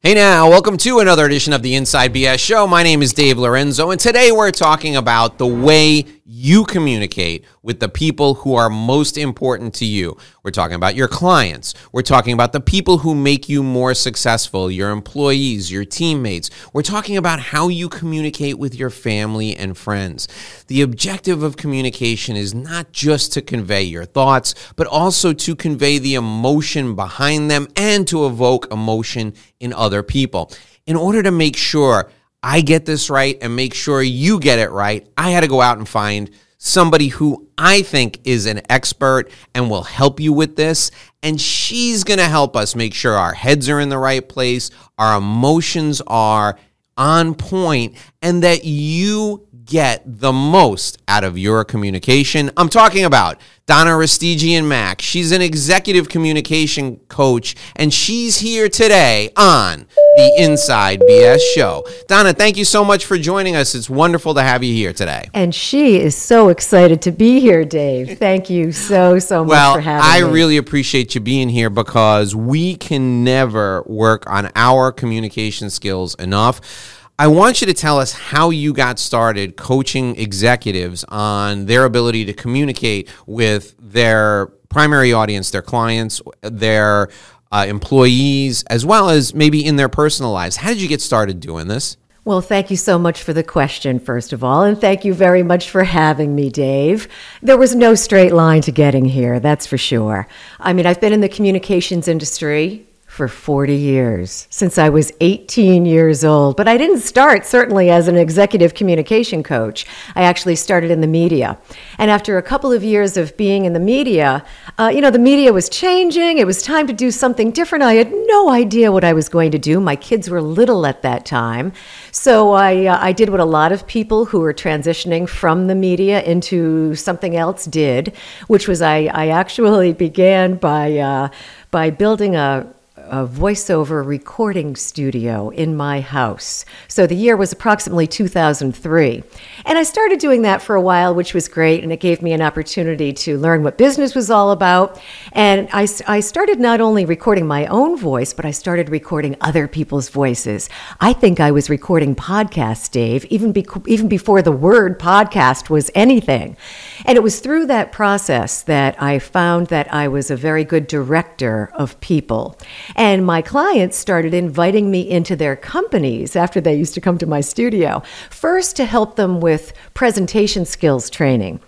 Hey 0.00 0.14
now, 0.14 0.48
welcome 0.48 0.76
to 0.76 1.00
another 1.00 1.26
edition 1.26 1.52
of 1.52 1.62
the 1.62 1.74
Inside 1.74 2.14
BS 2.14 2.38
Show. 2.38 2.68
My 2.68 2.84
name 2.84 3.02
is 3.02 3.12
Dave 3.12 3.36
Lorenzo, 3.36 3.90
and 3.90 4.00
today 4.00 4.30
we're 4.30 4.52
talking 4.52 4.94
about 4.94 5.38
the 5.38 5.46
way 5.48 6.04
you 6.30 6.66
communicate 6.66 7.42
with 7.62 7.80
the 7.80 7.88
people 7.88 8.34
who 8.34 8.54
are 8.54 8.68
most 8.68 9.16
important 9.16 9.72
to 9.72 9.86
you. 9.86 10.14
We're 10.42 10.50
talking 10.50 10.74
about 10.74 10.94
your 10.94 11.08
clients. 11.08 11.72
We're 11.90 12.02
talking 12.02 12.34
about 12.34 12.52
the 12.52 12.60
people 12.60 12.98
who 12.98 13.14
make 13.14 13.48
you 13.48 13.62
more 13.62 13.94
successful, 13.94 14.70
your 14.70 14.90
employees, 14.90 15.72
your 15.72 15.86
teammates. 15.86 16.50
We're 16.74 16.82
talking 16.82 17.16
about 17.16 17.40
how 17.40 17.68
you 17.68 17.88
communicate 17.88 18.58
with 18.58 18.74
your 18.74 18.90
family 18.90 19.56
and 19.56 19.74
friends. 19.74 20.28
The 20.66 20.82
objective 20.82 21.42
of 21.42 21.56
communication 21.56 22.36
is 22.36 22.52
not 22.52 22.92
just 22.92 23.32
to 23.32 23.40
convey 23.40 23.84
your 23.84 24.04
thoughts, 24.04 24.54
but 24.76 24.86
also 24.86 25.32
to 25.32 25.56
convey 25.56 25.96
the 25.96 26.14
emotion 26.14 26.94
behind 26.94 27.50
them 27.50 27.68
and 27.74 28.06
to 28.06 28.26
evoke 28.26 28.70
emotion 28.70 29.32
in 29.60 29.72
other 29.72 30.02
people. 30.02 30.52
In 30.86 30.94
order 30.94 31.22
to 31.22 31.30
make 31.30 31.56
sure 31.56 32.10
I 32.42 32.60
get 32.60 32.86
this 32.86 33.10
right 33.10 33.36
and 33.40 33.56
make 33.56 33.74
sure 33.74 34.02
you 34.02 34.38
get 34.38 34.58
it 34.58 34.70
right, 34.70 35.06
I 35.16 35.30
had 35.30 35.40
to 35.40 35.48
go 35.48 35.60
out 35.60 35.78
and 35.78 35.88
find 35.88 36.30
somebody 36.58 37.08
who 37.08 37.48
I 37.56 37.82
think 37.82 38.20
is 38.24 38.46
an 38.46 38.62
expert 38.68 39.30
and 39.54 39.70
will 39.70 39.84
help 39.84 40.20
you 40.20 40.32
with 40.32 40.56
this. 40.56 40.90
And 41.22 41.40
she's 41.40 42.04
going 42.04 42.18
to 42.18 42.26
help 42.26 42.56
us 42.56 42.74
make 42.74 42.94
sure 42.94 43.14
our 43.14 43.34
heads 43.34 43.68
are 43.68 43.80
in 43.80 43.88
the 43.88 43.98
right 43.98 44.28
place, 44.28 44.70
our 44.98 45.18
emotions 45.18 46.00
are 46.06 46.58
on 46.96 47.34
point, 47.34 47.96
and 48.22 48.42
that 48.42 48.64
you 48.64 49.46
get 49.68 50.02
the 50.04 50.32
most 50.32 50.98
out 51.06 51.22
of 51.22 51.38
your 51.38 51.62
communication. 51.62 52.50
I'm 52.56 52.70
talking 52.70 53.04
about 53.04 53.38
Donna 53.66 53.90
Rustigian 53.90 54.66
Mac. 54.66 55.02
She's 55.02 55.30
an 55.30 55.42
executive 55.42 56.08
communication 56.08 56.96
coach, 57.08 57.54
and 57.76 57.92
she's 57.92 58.38
here 58.38 58.70
today 58.70 59.30
on 59.36 59.86
the 60.16 60.34
Inside 60.38 61.00
BS 61.00 61.40
Show. 61.54 61.86
Donna, 62.08 62.32
thank 62.32 62.56
you 62.56 62.64
so 62.64 62.82
much 62.82 63.04
for 63.04 63.18
joining 63.18 63.56
us. 63.56 63.74
It's 63.74 63.90
wonderful 63.90 64.34
to 64.34 64.42
have 64.42 64.64
you 64.64 64.72
here 64.72 64.94
today. 64.94 65.28
And 65.34 65.54
she 65.54 66.00
is 66.00 66.16
so 66.16 66.48
excited 66.48 67.02
to 67.02 67.12
be 67.12 67.38
here, 67.38 67.66
Dave. 67.66 68.18
Thank 68.18 68.48
you 68.48 68.72
so, 68.72 69.18
so 69.18 69.44
much 69.44 69.50
well, 69.50 69.74
for 69.74 69.80
having 69.80 70.02
I 70.02 70.22
me. 70.22 70.28
I 70.28 70.32
really 70.32 70.56
appreciate 70.56 71.14
you 71.14 71.20
being 71.20 71.50
here 71.50 71.68
because 71.68 72.34
we 72.34 72.74
can 72.74 73.22
never 73.22 73.82
work 73.82 74.28
on 74.30 74.50
our 74.56 74.92
communication 74.92 75.68
skills 75.68 76.14
enough. 76.14 76.96
I 77.20 77.26
want 77.26 77.60
you 77.60 77.66
to 77.66 77.74
tell 77.74 77.98
us 77.98 78.12
how 78.12 78.50
you 78.50 78.72
got 78.72 79.00
started 79.00 79.56
coaching 79.56 80.14
executives 80.14 81.02
on 81.08 81.66
their 81.66 81.84
ability 81.84 82.24
to 82.26 82.32
communicate 82.32 83.08
with 83.26 83.74
their 83.80 84.46
primary 84.68 85.12
audience, 85.12 85.50
their 85.50 85.62
clients, 85.62 86.22
their 86.42 87.08
uh, 87.50 87.66
employees, 87.68 88.62
as 88.70 88.86
well 88.86 89.10
as 89.10 89.34
maybe 89.34 89.66
in 89.66 89.74
their 89.74 89.88
personal 89.88 90.30
lives. 90.30 90.54
How 90.58 90.68
did 90.68 90.80
you 90.80 90.86
get 90.86 91.00
started 91.00 91.40
doing 91.40 91.66
this? 91.66 91.96
Well, 92.24 92.40
thank 92.40 92.70
you 92.70 92.76
so 92.76 93.00
much 93.00 93.20
for 93.20 93.32
the 93.32 93.42
question, 93.42 93.98
first 93.98 94.32
of 94.32 94.44
all, 94.44 94.62
and 94.62 94.80
thank 94.80 95.04
you 95.04 95.12
very 95.12 95.42
much 95.42 95.70
for 95.70 95.82
having 95.82 96.36
me, 96.36 96.50
Dave. 96.50 97.08
There 97.42 97.56
was 97.56 97.74
no 97.74 97.96
straight 97.96 98.32
line 98.32 98.62
to 98.62 98.70
getting 98.70 99.06
here, 99.06 99.40
that's 99.40 99.66
for 99.66 99.78
sure. 99.78 100.28
I 100.60 100.72
mean, 100.72 100.86
I've 100.86 101.00
been 101.00 101.12
in 101.12 101.20
the 101.20 101.28
communications 101.28 102.06
industry 102.06 102.86
for 103.18 103.26
40 103.26 103.74
years, 103.74 104.46
since 104.48 104.78
I 104.78 104.90
was 104.90 105.12
18 105.20 105.84
years 105.84 106.24
old. 106.24 106.56
But 106.56 106.68
I 106.68 106.76
didn't 106.76 107.00
start 107.00 107.44
certainly 107.44 107.90
as 107.90 108.06
an 108.06 108.16
executive 108.16 108.74
communication 108.74 109.42
coach. 109.42 109.86
I 110.14 110.22
actually 110.22 110.54
started 110.54 110.92
in 110.92 111.00
the 111.00 111.08
media. 111.08 111.58
And 111.98 112.12
after 112.12 112.38
a 112.38 112.42
couple 112.42 112.70
of 112.70 112.84
years 112.84 113.16
of 113.16 113.36
being 113.36 113.64
in 113.64 113.72
the 113.72 113.80
media, 113.80 114.46
uh, 114.78 114.92
you 114.94 115.00
know, 115.00 115.10
the 115.10 115.18
media 115.18 115.52
was 115.52 115.68
changing. 115.68 116.38
It 116.38 116.46
was 116.46 116.62
time 116.62 116.86
to 116.86 116.92
do 116.92 117.10
something 117.10 117.50
different. 117.50 117.82
I 117.82 117.94
had 117.94 118.12
no 118.12 118.50
idea 118.50 118.92
what 118.92 119.02
I 119.02 119.12
was 119.12 119.28
going 119.28 119.50
to 119.50 119.58
do. 119.58 119.80
My 119.80 119.96
kids 119.96 120.30
were 120.30 120.40
little 120.40 120.86
at 120.86 121.02
that 121.02 121.26
time. 121.26 121.72
So 122.12 122.52
I, 122.52 122.86
uh, 122.86 122.98
I 123.00 123.10
did 123.10 123.30
what 123.30 123.40
a 123.40 123.44
lot 123.44 123.72
of 123.72 123.84
people 123.88 124.26
who 124.26 124.38
were 124.38 124.54
transitioning 124.54 125.28
from 125.28 125.66
the 125.66 125.74
media 125.74 126.22
into 126.22 126.94
something 126.94 127.34
else 127.34 127.64
did, 127.64 128.12
which 128.46 128.68
was 128.68 128.80
I, 128.80 129.10
I 129.12 129.26
actually 129.30 129.92
began 130.06 130.54
by, 130.54 130.98
uh, 130.98 131.30
by 131.72 131.90
building 131.90 132.36
a 132.36 132.72
a 133.10 133.26
voiceover 133.26 134.06
recording 134.06 134.76
studio 134.76 135.48
in 135.50 135.76
my 135.76 136.00
house. 136.00 136.64
So 136.86 137.06
the 137.06 137.14
year 137.14 137.36
was 137.36 137.52
approximately 137.52 138.06
2003. 138.06 139.22
And 139.64 139.76
I 139.76 139.82
started 139.82 140.18
doing 140.18 140.42
that 140.42 140.62
for 140.62 140.76
a 140.76 140.80
while, 140.80 141.14
which 141.14 141.34
was 141.34 141.48
great. 141.48 141.82
And 141.82 141.92
it 141.92 142.00
gave 142.00 142.22
me 142.22 142.32
an 142.32 142.42
opportunity 142.42 143.12
to 143.12 143.38
learn 143.38 143.62
what 143.62 143.76
business 143.76 144.14
was 144.14 144.30
all 144.30 144.52
about. 144.52 145.00
And 145.32 145.68
I, 145.72 145.88
I 146.06 146.20
started 146.20 146.60
not 146.60 146.80
only 146.80 147.04
recording 147.04 147.46
my 147.46 147.66
own 147.66 147.96
voice, 147.96 148.32
but 148.32 148.44
I 148.44 148.50
started 148.50 148.88
recording 148.88 149.36
other 149.40 149.66
people's 149.66 150.08
voices. 150.08 150.68
I 151.00 151.12
think 151.12 151.40
I 151.40 151.50
was 151.50 151.68
recording 151.68 152.14
podcasts, 152.14 152.90
Dave, 152.90 153.24
even, 153.26 153.52
be, 153.52 153.66
even 153.86 154.08
before 154.08 154.42
the 154.42 154.52
word 154.52 154.98
podcast 154.98 155.70
was 155.70 155.90
anything. 155.94 156.56
And 157.04 157.16
it 157.16 157.22
was 157.22 157.40
through 157.40 157.66
that 157.66 157.90
process 157.92 158.62
that 158.62 159.00
I 159.02 159.18
found 159.18 159.68
that 159.68 159.92
I 159.92 160.08
was 160.08 160.30
a 160.30 160.36
very 160.36 160.64
good 160.64 160.86
director 160.86 161.70
of 161.74 161.98
people. 162.00 162.56
And 162.94 163.26
my 163.26 163.42
clients 163.42 163.96
started 163.96 164.34
inviting 164.34 164.90
me 164.90 165.08
into 165.08 165.34
their 165.34 165.56
companies 165.56 166.36
after 166.36 166.60
they 166.60 166.74
used 166.74 166.94
to 166.94 167.00
come 167.00 167.18
to 167.18 167.26
my 167.26 167.40
studio, 167.40 168.02
first 168.30 168.76
to 168.76 168.84
help 168.84 169.16
them 169.16 169.40
with 169.40 169.47
with 169.48 169.72
presentation 169.98 170.64
skills 170.64 171.10
training. 171.10 171.58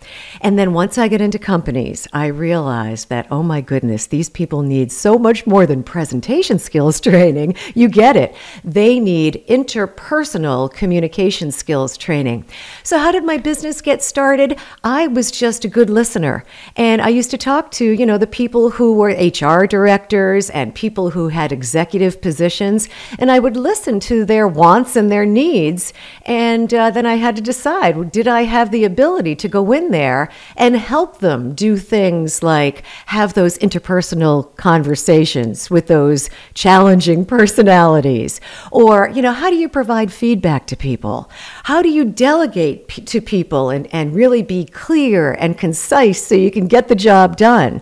And 0.41 0.57
then 0.57 0.73
once 0.73 0.97
I 0.97 1.09
get 1.09 1.21
into 1.21 1.37
companies, 1.37 2.07
I 2.13 2.27
realized 2.27 3.09
that, 3.09 3.27
oh 3.29 3.43
my 3.43 3.61
goodness, 3.61 4.07
these 4.07 4.29
people 4.29 4.63
need 4.63 4.93
so 4.93 5.19
much 5.19 5.49
more 5.49 5.67
than 5.67 5.83
presentation 5.83 6.61
skills 6.61 7.01
training. 7.11 7.57
You 7.75 7.89
get 7.89 8.15
it. 8.15 8.37
They 8.63 9.01
need 9.01 9.45
interpersonal 9.49 10.73
communication 10.73 11.51
skills 11.51 11.97
training. 11.97 12.45
So, 12.85 12.99
how 12.99 13.11
did 13.11 13.25
my 13.25 13.37
business 13.37 13.81
get 13.81 14.01
started? 14.01 14.57
I 14.85 15.09
was 15.09 15.33
just 15.33 15.65
a 15.65 15.69
good 15.69 15.91
listener. 15.91 16.45
And 16.77 17.03
I 17.03 17.09
used 17.09 17.33
to 17.33 17.39
talk 17.39 17.73
to, 17.73 17.85
you 17.85 18.07
know, 18.07 18.17
the 18.17 18.29
people 18.29 18.71
who 18.71 18.95
were 18.95 19.09
HR 19.09 19.67
directors 19.67 20.51
and 20.51 20.73
people 20.73 21.11
who 21.11 21.31
had 21.31 21.51
executive 21.51 22.23
positions. 22.23 22.89
And 23.19 23.29
I 23.29 23.41
would 23.41 23.57
listen 23.57 23.99
to 24.11 24.25
their 24.25 24.47
wants 24.47 24.95
and 24.95 25.11
their 25.11 25.27
needs. 25.27 25.93
And 26.27 26.73
uh, 26.73 26.91
then 26.91 27.07
I 27.07 27.17
had 27.17 27.35
to 27.35 27.43
decide 27.43 27.97
did 28.21 28.29
I 28.29 28.43
have 28.43 28.71
the 28.71 28.85
ability 28.85 29.35
to 29.37 29.49
go 29.49 29.73
in 29.73 29.93
there 29.93 30.29
and 30.55 30.77
help 30.77 31.21
them 31.21 31.55
do 31.55 31.79
things 31.79 32.43
like 32.43 32.85
have 33.07 33.33
those 33.33 33.57
interpersonal 33.57 34.55
conversations 34.57 35.71
with 35.71 35.87
those 35.87 36.29
challenging 36.53 37.25
personalities? 37.25 38.39
Or, 38.71 39.09
you 39.09 39.23
know, 39.23 39.33
how 39.33 39.49
do 39.49 39.57
you 39.57 39.71
provide 39.71 40.13
feedback 40.13 40.67
to 40.67 40.77
people? 40.77 41.31
How 41.63 41.81
do 41.81 41.89
you 41.89 42.05
delegate 42.05 42.89
p- 42.89 43.01
to 43.01 43.23
people 43.23 43.71
and, 43.71 43.89
and 43.91 44.15
really 44.15 44.43
be 44.43 44.67
clear 44.67 45.33
and 45.33 45.57
concise 45.57 46.23
so 46.23 46.35
you 46.35 46.51
can 46.51 46.67
get 46.67 46.89
the 46.89 46.95
job 46.95 47.39
done? 47.39 47.81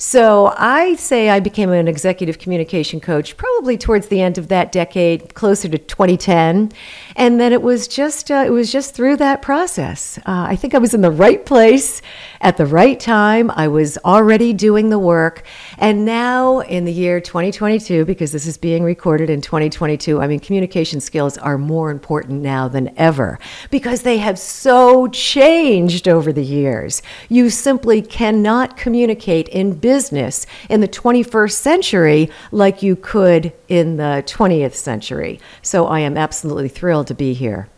So 0.00 0.54
I 0.56 0.94
say 0.94 1.28
I 1.28 1.40
became 1.40 1.72
an 1.72 1.88
executive 1.88 2.38
communication 2.38 3.00
coach 3.00 3.36
probably 3.36 3.76
towards 3.76 4.06
the 4.06 4.20
end 4.20 4.38
of 4.38 4.46
that 4.46 4.70
decade, 4.70 5.34
closer 5.34 5.68
to 5.68 5.76
2010, 5.76 6.70
and 7.16 7.40
then 7.40 7.52
it 7.52 7.62
was 7.62 7.88
just 7.88 8.30
uh, 8.30 8.44
it 8.46 8.50
was 8.50 8.70
just 8.70 8.94
through 8.94 9.16
that 9.16 9.42
process. 9.42 10.16
Uh, 10.18 10.46
I 10.48 10.54
think 10.54 10.72
I 10.72 10.78
was 10.78 10.94
in 10.94 11.00
the 11.00 11.10
right 11.10 11.44
place 11.44 12.00
at 12.40 12.56
the 12.56 12.64
right 12.64 13.00
time. 13.00 13.50
I 13.50 13.66
was 13.66 13.98
already 14.04 14.52
doing 14.52 14.90
the 14.90 15.00
work, 15.00 15.42
and 15.78 16.04
now 16.04 16.60
in 16.60 16.84
the 16.84 16.92
year 16.92 17.20
2022, 17.20 18.04
because 18.04 18.30
this 18.30 18.46
is 18.46 18.56
being 18.56 18.84
recorded 18.84 19.28
in 19.30 19.40
2022, 19.40 20.20
I 20.20 20.28
mean 20.28 20.38
communication 20.38 21.00
skills 21.00 21.36
are 21.36 21.58
more 21.58 21.90
important 21.90 22.40
now 22.40 22.68
than 22.68 22.94
ever 22.96 23.40
because 23.72 24.02
they 24.02 24.18
have 24.18 24.38
so 24.38 25.08
changed 25.08 26.06
over 26.06 26.32
the 26.32 26.44
years. 26.44 27.02
You 27.28 27.50
simply 27.50 28.00
cannot 28.00 28.76
communicate 28.76 29.48
in 29.48 29.80
business 29.88 30.46
in 30.68 30.82
the 30.82 30.86
21st 30.86 31.52
century 31.52 32.30
like 32.52 32.82
you 32.82 32.94
could 32.94 33.54
in 33.68 33.96
the 33.96 34.22
20th 34.26 34.74
century. 34.74 35.40
So 35.62 35.86
I 35.86 36.00
am 36.00 36.18
absolutely 36.18 36.68
thrilled 36.68 37.06
to 37.06 37.14
be 37.14 37.32
here. 37.32 37.70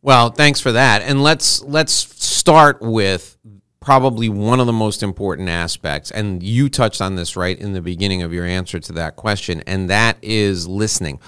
Well, 0.00 0.30
thanks 0.30 0.60
for 0.60 0.72
that. 0.72 1.02
And 1.02 1.22
let's 1.22 1.62
let's 1.64 1.92
start 1.92 2.80
with 2.80 3.36
probably 3.80 4.30
one 4.30 4.60
of 4.60 4.66
the 4.66 4.72
most 4.72 5.02
important 5.02 5.50
aspects 5.50 6.10
and 6.10 6.42
you 6.42 6.70
touched 6.70 7.02
on 7.02 7.16
this 7.16 7.36
right 7.36 7.58
in 7.58 7.74
the 7.74 7.82
beginning 7.82 8.22
of 8.22 8.32
your 8.32 8.46
answer 8.46 8.78
to 8.78 8.92
that 8.94 9.16
question 9.16 9.62
and 9.66 9.90
that 9.90 10.16
is 10.22 10.66
listening. 10.66 11.20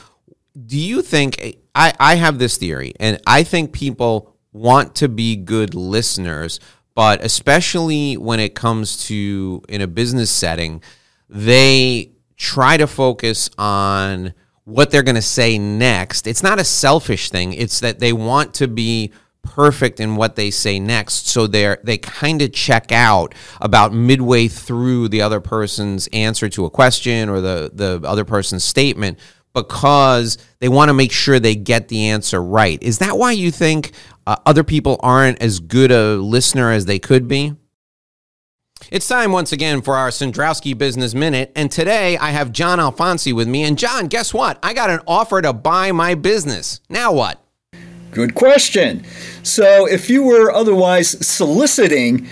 Do 0.67 0.79
you 0.79 1.03
think 1.03 1.59
I 1.75 1.93
I 2.01 2.15
have 2.15 2.39
this 2.39 2.57
theory 2.57 2.95
and 2.99 3.21
I 3.27 3.43
think 3.43 3.73
people 3.73 4.35
want 4.55 4.95
to 4.95 5.09
be 5.11 5.37
good 5.37 5.75
listeners 5.75 6.61
but 6.95 7.25
especially 7.25 8.17
when 8.17 8.41
it 8.41 8.55
comes 8.55 9.07
to 9.07 9.63
in 9.69 9.81
a 9.81 9.87
business 9.87 10.31
setting, 10.31 10.83
they 11.29 12.13
try 12.37 12.77
to 12.77 12.87
focus 12.87 13.51
on 13.59 14.35
what 14.65 14.91
they're 14.91 15.03
going 15.03 15.15
to 15.15 15.23
say 15.23 15.59
next. 15.59 16.27
It's 16.27 16.43
not 16.43 16.59
a 16.59 16.65
selfish 16.65 17.31
thing. 17.31 17.53
It's 17.53 17.81
that 17.81 17.99
they 17.99 18.13
want 18.13 18.55
to 18.55 18.69
be 18.69 19.13
perfect 19.45 20.01
in 20.01 20.17
what 20.17 20.37
they 20.37 20.51
say 20.51 20.81
next 20.81 21.29
so 21.29 21.47
they're 21.47 21.79
they 21.85 21.99
kind 21.99 22.41
of 22.41 22.51
check 22.51 22.91
out 22.91 23.35
about 23.61 23.93
midway 23.93 24.49
through 24.49 25.07
the 25.09 25.21
other 25.21 25.39
person's 25.39 26.09
answer 26.15 26.49
to 26.49 26.65
a 26.65 26.71
question 26.71 27.29
or 27.29 27.43
the 27.43 27.71
the 27.75 28.01
other 28.09 28.25
person's 28.25 28.65
statement 28.65 29.19
because 29.55 30.37
they 30.59 30.69
want 30.69 30.89
to 30.91 30.95
make 30.95 31.13
sure 31.13 31.39
they 31.39 31.55
get 31.55 31.89
the 31.89 32.09
answer 32.09 32.43
right. 32.43 32.83
Is 32.83 32.99
that 32.99 33.17
why 33.17 33.33
you 33.33 33.51
think 33.51 33.93
uh, 34.27 34.37
other 34.45 34.65
people 34.65 35.01
aren't 35.01 35.41
as 35.41 35.61
good 35.61 35.91
a 35.91 36.17
listener 36.17 36.71
as 36.71 36.87
they 36.87 36.99
could 36.99 37.29
be? 37.29 37.55
It's 38.91 39.09
time 39.09 39.33
once 39.33 39.53
again 39.53 39.81
for 39.81 39.95
our 39.95 40.11
Cendrowski 40.11 40.77
Business 40.77 41.15
Minute, 41.15 41.53
and 41.57 41.71
today 41.71 42.19
I 42.19 42.31
have 42.31 42.53
John 42.53 42.79
Alfonsi 42.79 43.33
with 43.33 43.49
me. 43.49 43.63
And 43.63 43.79
John, 43.79 44.09
guess 44.09 44.35
what? 44.35 44.59
I 44.63 44.75
got 44.75 44.91
an 44.91 45.01
offer 45.07 45.41
to 45.41 45.53
buy 45.53 45.93
my 45.93 46.15
business. 46.15 46.81
Now 46.91 47.13
what? 47.13 47.41
Good 48.11 48.35
question. 48.35 49.05
So, 49.43 49.87
if 49.87 50.09
you 50.09 50.23
were 50.23 50.53
otherwise 50.53 51.27
soliciting 51.27 52.29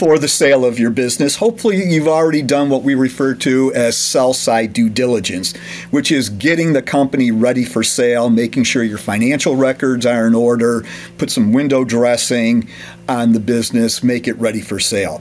for 0.00 0.18
the 0.18 0.28
sale 0.28 0.64
of 0.64 0.78
your 0.78 0.88
business, 0.88 1.36
hopefully 1.36 1.84
you've 1.84 2.08
already 2.08 2.40
done 2.40 2.70
what 2.70 2.82
we 2.82 2.94
refer 2.94 3.34
to 3.34 3.70
as 3.74 3.98
sell 3.98 4.32
side 4.32 4.72
due 4.72 4.88
diligence, 4.88 5.54
which 5.90 6.10
is 6.10 6.30
getting 6.30 6.72
the 6.72 6.80
company 6.80 7.30
ready 7.30 7.66
for 7.66 7.82
sale, 7.82 8.30
making 8.30 8.64
sure 8.64 8.82
your 8.82 8.96
financial 8.96 9.56
records 9.56 10.06
are 10.06 10.26
in 10.26 10.34
order, 10.34 10.86
put 11.18 11.30
some 11.30 11.52
window 11.52 11.84
dressing 11.84 12.66
on 13.10 13.34
the 13.34 13.40
business, 13.40 14.02
make 14.02 14.26
it 14.26 14.32
ready 14.38 14.62
for 14.62 14.80
sale. 14.80 15.20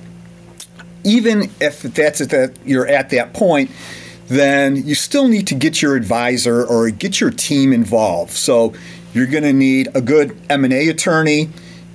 Even 1.04 1.52
if 1.60 1.81
that's 1.81 2.22
at 2.22 2.30
that 2.30 2.58
you're 2.64 2.88
at 2.88 3.10
that 3.10 3.34
point, 3.34 3.70
then 4.30 4.78
you 4.78 4.96
still 4.96 5.28
need 5.28 5.46
to 5.48 5.56
get 5.56 5.81
your 5.81 5.98
advisor 5.98 6.66
or 6.66 6.90
get 6.90 7.20
your 7.20 7.31
team 7.31 7.74
involved. 7.74 8.31
So 8.31 8.74
you're 9.14 9.28
going 9.28 9.44
to 9.44 9.52
need 9.52 9.90
a 9.94 10.00
good 10.00 10.38
M&A 10.50 10.88
attorney 10.88 11.50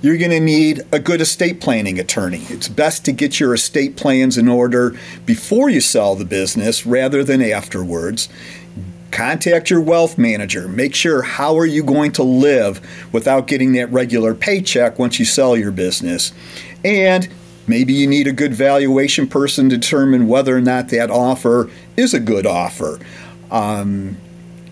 you're 0.05 0.17
going 0.17 0.29
to 0.29 0.39
need 0.39 0.83
a 0.91 0.99
good 0.99 1.19
estate 1.19 1.59
planning 1.59 1.99
attorney. 1.99 2.43
It's 2.49 2.67
best 2.67 3.05
to 3.05 3.11
get 3.11 3.39
your 3.39 3.55
estate 3.55 3.97
plans 3.97 4.37
in 4.37 4.47
order 4.47 4.95
before 5.25 5.67
you 5.67 5.81
sell 5.81 6.13
the 6.13 6.25
business 6.25 6.85
rather 6.85 7.23
than 7.23 7.41
afterwards. 7.41 8.29
Contact 9.09 9.71
your 9.71 9.81
wealth 9.81 10.19
manager. 10.19 10.67
Make 10.67 10.93
sure 10.93 11.23
how 11.23 11.57
are 11.57 11.65
you 11.65 11.83
going 11.83 12.11
to 12.11 12.23
live 12.23 12.87
without 13.11 13.47
getting 13.47 13.73
that 13.73 13.91
regular 13.91 14.35
paycheck 14.35 14.99
once 14.99 15.17
you 15.17 15.25
sell 15.25 15.57
your 15.57 15.71
business. 15.71 16.33
And 16.83 17.27
maybe 17.65 17.93
you 17.93 18.05
need 18.05 18.27
a 18.27 18.31
good 18.31 18.53
valuation 18.53 19.27
person 19.27 19.69
to 19.71 19.77
determine 19.77 20.27
whether 20.27 20.55
or 20.55 20.61
not 20.61 20.89
that 20.89 21.09
offer 21.09 21.67
is 21.97 22.13
a 22.13 22.19
good 22.19 22.45
offer. 22.45 22.99
Um, 23.49 24.17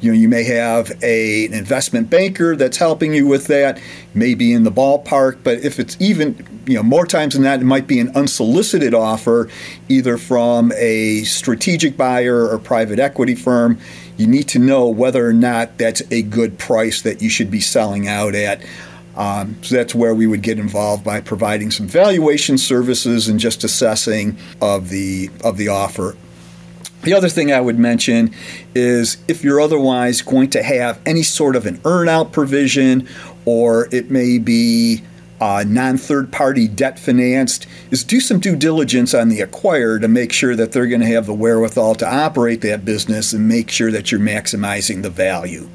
you 0.03 0.11
know, 0.11 0.17
you 0.17 0.27
may 0.27 0.43
have 0.43 0.91
a, 1.01 1.45
an 1.45 1.53
investment 1.53 2.09
banker 2.09 2.57
that's 2.57 2.75
helping 2.75 3.13
you 3.13 3.25
with 3.25 3.47
that, 3.47 3.79
maybe 4.13 4.51
in 4.51 4.63
the 4.63 4.71
ballpark, 4.71 5.41
but 5.43 5.59
if 5.59 5.79
it's 5.79 5.95
even, 6.01 6.61
you 6.65 6.73
know, 6.73 6.83
more 6.83 7.05
times 7.05 7.35
than 7.35 7.43
that, 7.43 7.61
it 7.61 7.63
might 7.63 7.87
be 7.87 7.99
an 7.99 8.09
unsolicited 8.13 8.93
offer, 8.93 9.49
either 9.87 10.17
from 10.17 10.73
a 10.75 11.23
strategic 11.23 11.95
buyer 11.95 12.49
or 12.49 12.59
private 12.59 12.99
equity 12.99 13.33
firm. 13.33 13.79
You 14.17 14.27
need 14.27 14.49
to 14.49 14.59
know 14.59 14.89
whether 14.89 15.25
or 15.25 15.33
not 15.33 15.77
that's 15.77 16.01
a 16.11 16.21
good 16.21 16.59
price 16.59 17.01
that 17.03 17.21
you 17.21 17.29
should 17.29 17.49
be 17.49 17.61
selling 17.61 18.09
out 18.09 18.35
at. 18.35 18.61
Um, 19.15 19.55
so 19.63 19.75
that's 19.75 19.95
where 19.95 20.13
we 20.13 20.27
would 20.27 20.41
get 20.41 20.59
involved 20.59 21.05
by 21.05 21.21
providing 21.21 21.71
some 21.71 21.87
valuation 21.87 22.57
services 22.57 23.29
and 23.29 23.39
just 23.39 23.63
assessing 23.63 24.35
of 24.59 24.89
the 24.89 25.29
of 25.43 25.57
the 25.57 25.69
offer 25.69 26.17
the 27.03 27.13
other 27.13 27.29
thing 27.29 27.51
I 27.51 27.61
would 27.61 27.77
mention 27.77 28.33
is 28.73 29.17
if 29.27 29.43
you're 29.43 29.61
otherwise 29.61 30.21
going 30.21 30.49
to 30.51 30.63
have 30.63 30.99
any 31.05 31.23
sort 31.23 31.55
of 31.55 31.65
an 31.65 31.77
earnout 31.79 32.31
provision, 32.31 33.07
or 33.45 33.87
it 33.91 34.09
may 34.09 34.37
be 34.37 35.03
uh, 35.41 35.65
non 35.67 35.97
third 35.97 36.31
party 36.31 36.67
debt 36.67 36.97
financed, 36.97 37.67
is 37.91 38.03
do 38.03 38.19
some 38.19 38.39
due 38.39 38.55
diligence 38.55 39.13
on 39.13 39.29
the 39.29 39.39
acquirer 39.39 39.99
to 39.99 40.07
make 40.07 40.31
sure 40.31 40.55
that 40.55 40.71
they're 40.71 40.87
going 40.87 41.01
to 41.01 41.07
have 41.07 41.25
the 41.25 41.33
wherewithal 41.33 41.95
to 41.95 42.09
operate 42.09 42.61
that 42.61 42.85
business 42.85 43.33
and 43.33 43.47
make 43.47 43.69
sure 43.69 43.91
that 43.91 44.11
you're 44.11 44.21
maximizing 44.21 45.01
the 45.01 45.09
value. 45.09 45.69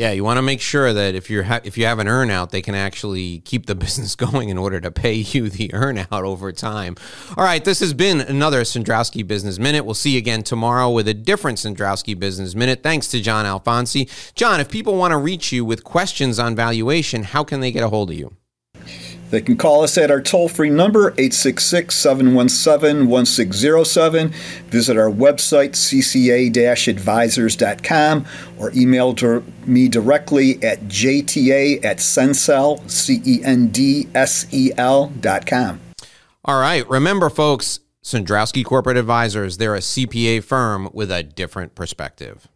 Yeah, 0.00 0.12
you 0.12 0.24
want 0.24 0.38
to 0.38 0.42
make 0.42 0.62
sure 0.62 0.94
that 0.94 1.14
if 1.14 1.28
you're 1.28 1.44
if 1.62 1.76
you 1.76 1.84
have 1.84 1.98
an 1.98 2.06
earnout, 2.06 2.52
they 2.52 2.62
can 2.62 2.74
actually 2.74 3.40
keep 3.40 3.66
the 3.66 3.74
business 3.84 4.16
going 4.16 4.48
in 4.48 4.56
order 4.56 4.80
to 4.80 4.90
pay 4.90 5.12
you 5.12 5.50
the 5.50 5.68
earnout 5.68 6.22
over 6.24 6.52
time. 6.52 6.96
All 7.36 7.44
right, 7.44 7.62
this 7.62 7.80
has 7.80 7.92
been 7.92 8.22
another 8.22 8.62
Cendrowski 8.62 9.26
Business 9.26 9.58
Minute. 9.58 9.84
We'll 9.84 9.92
see 9.92 10.12
you 10.12 10.18
again 10.18 10.42
tomorrow 10.42 10.90
with 10.90 11.06
a 11.06 11.12
different 11.12 11.58
Cendrowski 11.58 12.18
Business 12.18 12.54
Minute. 12.54 12.82
Thanks 12.82 13.08
to 13.08 13.20
John 13.20 13.44
Alfonsi. 13.44 14.08
John, 14.34 14.58
if 14.58 14.70
people 14.70 14.96
want 14.96 15.12
to 15.12 15.18
reach 15.18 15.52
you 15.52 15.66
with 15.66 15.84
questions 15.84 16.38
on 16.38 16.56
valuation, 16.56 17.22
how 17.22 17.44
can 17.44 17.60
they 17.60 17.70
get 17.70 17.82
a 17.82 17.90
hold 17.90 18.08
of 18.10 18.16
you? 18.16 18.34
They 19.30 19.40
can 19.40 19.56
call 19.56 19.82
us 19.82 19.96
at 19.96 20.10
our 20.10 20.20
toll 20.20 20.48
free 20.48 20.70
number, 20.70 21.10
866 21.12 21.94
717 21.94 23.08
1607. 23.08 24.28
Visit 24.68 24.96
our 24.96 25.10
website, 25.10 25.70
cca 25.70 26.88
advisors.com, 26.88 28.26
or 28.58 28.72
email 28.74 29.14
to 29.14 29.44
me 29.66 29.88
directly 29.88 30.62
at 30.62 30.80
jta 30.82 31.84
at 31.84 31.98
cendsel, 31.98 32.88
C 32.90 33.22
E 33.24 33.40
N 33.44 33.68
D 33.68 34.08
S 34.14 34.46
E 34.52 34.72
L.com. 34.76 35.80
All 36.44 36.60
right. 36.60 36.88
Remember, 36.88 37.30
folks, 37.30 37.80
Cendrowski 38.02 38.64
Corporate 38.64 38.96
Advisors, 38.96 39.58
they're 39.58 39.74
a 39.74 39.80
CPA 39.80 40.42
firm 40.42 40.88
with 40.92 41.10
a 41.10 41.22
different 41.22 41.74
perspective. 41.74 42.48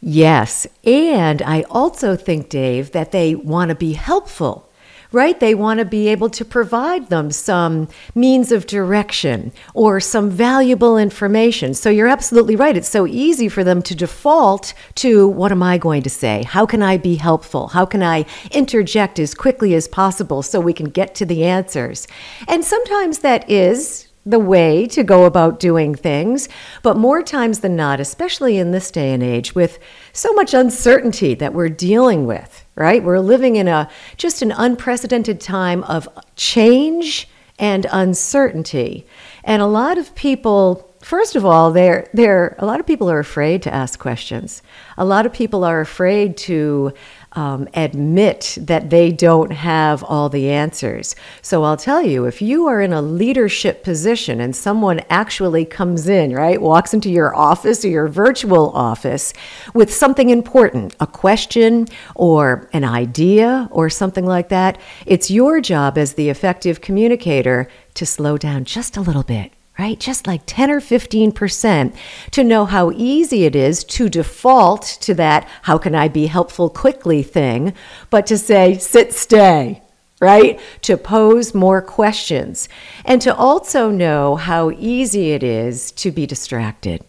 Yes. 0.00 0.66
And 0.84 1.42
I 1.42 1.62
also 1.70 2.16
think, 2.16 2.48
Dave, 2.48 2.92
that 2.92 3.12
they 3.12 3.34
want 3.34 3.68
to 3.70 3.74
be 3.74 3.92
helpful 3.92 4.67
right? 5.12 5.38
They 5.40 5.54
want 5.54 5.78
to 5.78 5.84
be 5.84 6.08
able 6.08 6.28
to 6.30 6.44
provide 6.44 7.08
them 7.08 7.30
some 7.30 7.88
means 8.14 8.52
of 8.52 8.66
direction 8.66 9.52
or 9.74 10.00
some 10.00 10.30
valuable 10.30 10.98
information. 10.98 11.74
So 11.74 11.90
you're 11.90 12.08
absolutely 12.08 12.56
right. 12.56 12.76
It's 12.76 12.88
so 12.88 13.06
easy 13.06 13.48
for 13.48 13.64
them 13.64 13.82
to 13.82 13.94
default 13.94 14.74
to 14.96 15.28
what 15.28 15.52
am 15.52 15.62
I 15.62 15.78
going 15.78 16.02
to 16.02 16.10
say? 16.10 16.44
How 16.44 16.66
can 16.66 16.82
I 16.82 16.98
be 16.98 17.16
helpful? 17.16 17.68
How 17.68 17.86
can 17.86 18.02
I 18.02 18.26
interject 18.50 19.18
as 19.18 19.34
quickly 19.34 19.74
as 19.74 19.88
possible 19.88 20.42
so 20.42 20.60
we 20.60 20.72
can 20.72 20.90
get 20.90 21.14
to 21.16 21.26
the 21.26 21.44
answers? 21.44 22.06
And 22.46 22.64
sometimes 22.64 23.20
that 23.20 23.48
is 23.48 24.08
the 24.28 24.38
way 24.38 24.86
to 24.86 25.02
go 25.02 25.24
about 25.24 25.58
doing 25.58 25.94
things. 25.94 26.50
But 26.82 26.98
more 26.98 27.22
times 27.22 27.60
than 27.60 27.76
not, 27.76 27.98
especially 27.98 28.58
in 28.58 28.72
this 28.72 28.90
day 28.90 29.14
and 29.14 29.22
age, 29.22 29.54
with 29.54 29.78
so 30.12 30.32
much 30.34 30.52
uncertainty 30.52 31.34
that 31.36 31.54
we're 31.54 31.70
dealing 31.70 32.26
with, 32.26 32.66
right? 32.78 33.02
We're 33.02 33.18
living 33.18 33.56
in 33.56 33.68
a 33.68 33.90
just 34.16 34.40
an 34.40 34.52
unprecedented 34.52 35.40
time 35.40 35.84
of 35.84 36.08
change 36.36 37.28
and 37.58 37.86
uncertainty. 37.90 39.06
And 39.44 39.60
a 39.60 39.66
lot 39.66 39.98
of 39.98 40.14
people 40.14 40.88
First 41.00 41.36
of 41.36 41.46
all, 41.46 41.70
they're, 41.70 42.08
they're, 42.12 42.56
a 42.58 42.66
lot 42.66 42.80
of 42.80 42.86
people 42.86 43.08
are 43.08 43.20
afraid 43.20 43.62
to 43.62 43.72
ask 43.72 44.00
questions. 44.00 44.62
A 44.96 45.04
lot 45.04 45.26
of 45.26 45.32
people 45.32 45.62
are 45.62 45.80
afraid 45.80 46.36
to 46.38 46.92
um, 47.32 47.68
admit 47.74 48.56
that 48.60 48.90
they 48.90 49.10
don't 49.12 49.52
have 49.52 50.02
all 50.04 50.28
the 50.28 50.50
answers. 50.50 51.14
So 51.42 51.64
I'll 51.64 51.76
tell 51.76 52.02
you, 52.02 52.24
if 52.24 52.40
you 52.40 52.66
are 52.66 52.80
in 52.80 52.92
a 52.92 53.02
leadership 53.02 53.84
position 53.84 54.40
and 54.40 54.56
someone 54.56 55.00
actually 55.10 55.64
comes 55.64 56.08
in, 56.08 56.32
right, 56.32 56.60
walks 56.60 56.94
into 56.94 57.10
your 57.10 57.34
office 57.34 57.84
or 57.84 57.88
your 57.88 58.08
virtual 58.08 58.70
office 58.70 59.34
with 59.74 59.92
something 59.92 60.30
important, 60.30 60.96
a 61.00 61.06
question 61.06 61.86
or 62.14 62.68
an 62.72 62.84
idea 62.84 63.68
or 63.70 63.90
something 63.90 64.26
like 64.26 64.48
that, 64.48 64.78
it's 65.06 65.30
your 65.30 65.60
job 65.60 65.98
as 65.98 66.14
the 66.14 66.28
effective 66.28 66.80
communicator 66.80 67.68
to 67.94 68.06
slow 68.06 68.38
down 68.38 68.64
just 68.64 68.96
a 68.96 69.00
little 69.00 69.22
bit 69.22 69.52
right? 69.78 70.00
Just 70.00 70.26
like 70.26 70.42
10 70.46 70.70
or 70.70 70.80
15% 70.80 71.94
to 72.32 72.44
know 72.44 72.64
how 72.64 72.90
easy 72.90 73.44
it 73.44 73.54
is 73.54 73.84
to 73.84 74.08
default 74.08 74.82
to 74.82 75.14
that, 75.14 75.48
how 75.62 75.78
can 75.78 75.94
I 75.94 76.08
be 76.08 76.26
helpful 76.26 76.68
quickly 76.68 77.22
thing, 77.22 77.72
but 78.10 78.26
to 78.26 78.36
say, 78.36 78.76
sit, 78.76 79.14
stay, 79.14 79.82
right? 80.20 80.58
To 80.82 80.96
pose 80.96 81.54
more 81.54 81.80
questions 81.80 82.68
and 83.04 83.22
to 83.22 83.34
also 83.34 83.90
know 83.90 84.34
how 84.34 84.72
easy 84.72 85.30
it 85.30 85.44
is 85.44 85.92
to 85.92 86.10
be 86.10 86.26
distracted, 86.26 87.04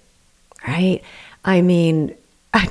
right? 0.68 1.02
I 1.44 1.62
mean, 1.62 2.16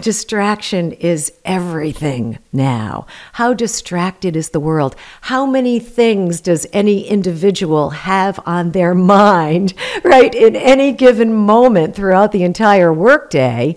distraction 0.00 0.92
is 0.92 1.32
everything 1.44 2.38
now. 2.52 3.06
How 3.34 3.54
distracted 3.54 4.36
is 4.36 4.50
the 4.50 4.60
world? 4.60 4.96
How 5.22 5.46
many 5.46 5.78
things 5.78 6.40
does 6.40 6.66
any 6.72 7.06
individual 7.06 7.90
have 7.90 8.40
on 8.46 8.72
their 8.72 8.94
mind, 8.94 9.74
right, 10.04 10.34
in 10.34 10.56
any 10.56 10.92
given 10.92 11.34
moment 11.34 11.94
throughout 11.94 12.32
the 12.32 12.42
entire 12.42 12.92
workday? 12.92 13.76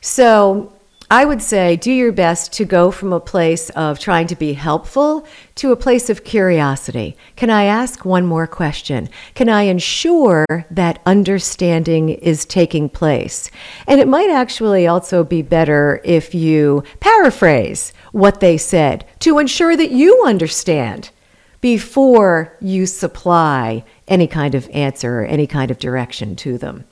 So, 0.00 0.73
I 1.14 1.24
would 1.24 1.42
say 1.42 1.76
do 1.76 1.92
your 1.92 2.10
best 2.10 2.52
to 2.54 2.64
go 2.64 2.90
from 2.90 3.12
a 3.12 3.20
place 3.20 3.70
of 3.70 4.00
trying 4.00 4.26
to 4.26 4.34
be 4.34 4.54
helpful 4.54 5.24
to 5.54 5.70
a 5.70 5.76
place 5.76 6.10
of 6.10 6.24
curiosity. 6.24 7.16
Can 7.36 7.50
I 7.50 7.66
ask 7.66 8.04
one 8.04 8.26
more 8.26 8.48
question? 8.48 9.08
Can 9.36 9.48
I 9.48 9.62
ensure 9.62 10.44
that 10.72 11.00
understanding 11.06 12.08
is 12.08 12.44
taking 12.44 12.88
place? 12.88 13.48
And 13.86 14.00
it 14.00 14.08
might 14.08 14.28
actually 14.28 14.88
also 14.88 15.22
be 15.22 15.40
better 15.40 16.00
if 16.02 16.34
you 16.34 16.82
paraphrase 16.98 17.92
what 18.10 18.40
they 18.40 18.58
said 18.58 19.06
to 19.20 19.38
ensure 19.38 19.76
that 19.76 19.92
you 19.92 20.24
understand 20.26 21.10
before 21.60 22.56
you 22.60 22.86
supply 22.86 23.84
any 24.08 24.26
kind 24.26 24.56
of 24.56 24.68
answer 24.70 25.20
or 25.20 25.24
any 25.26 25.46
kind 25.46 25.70
of 25.70 25.78
direction 25.78 26.34
to 26.34 26.58
them. 26.58 26.84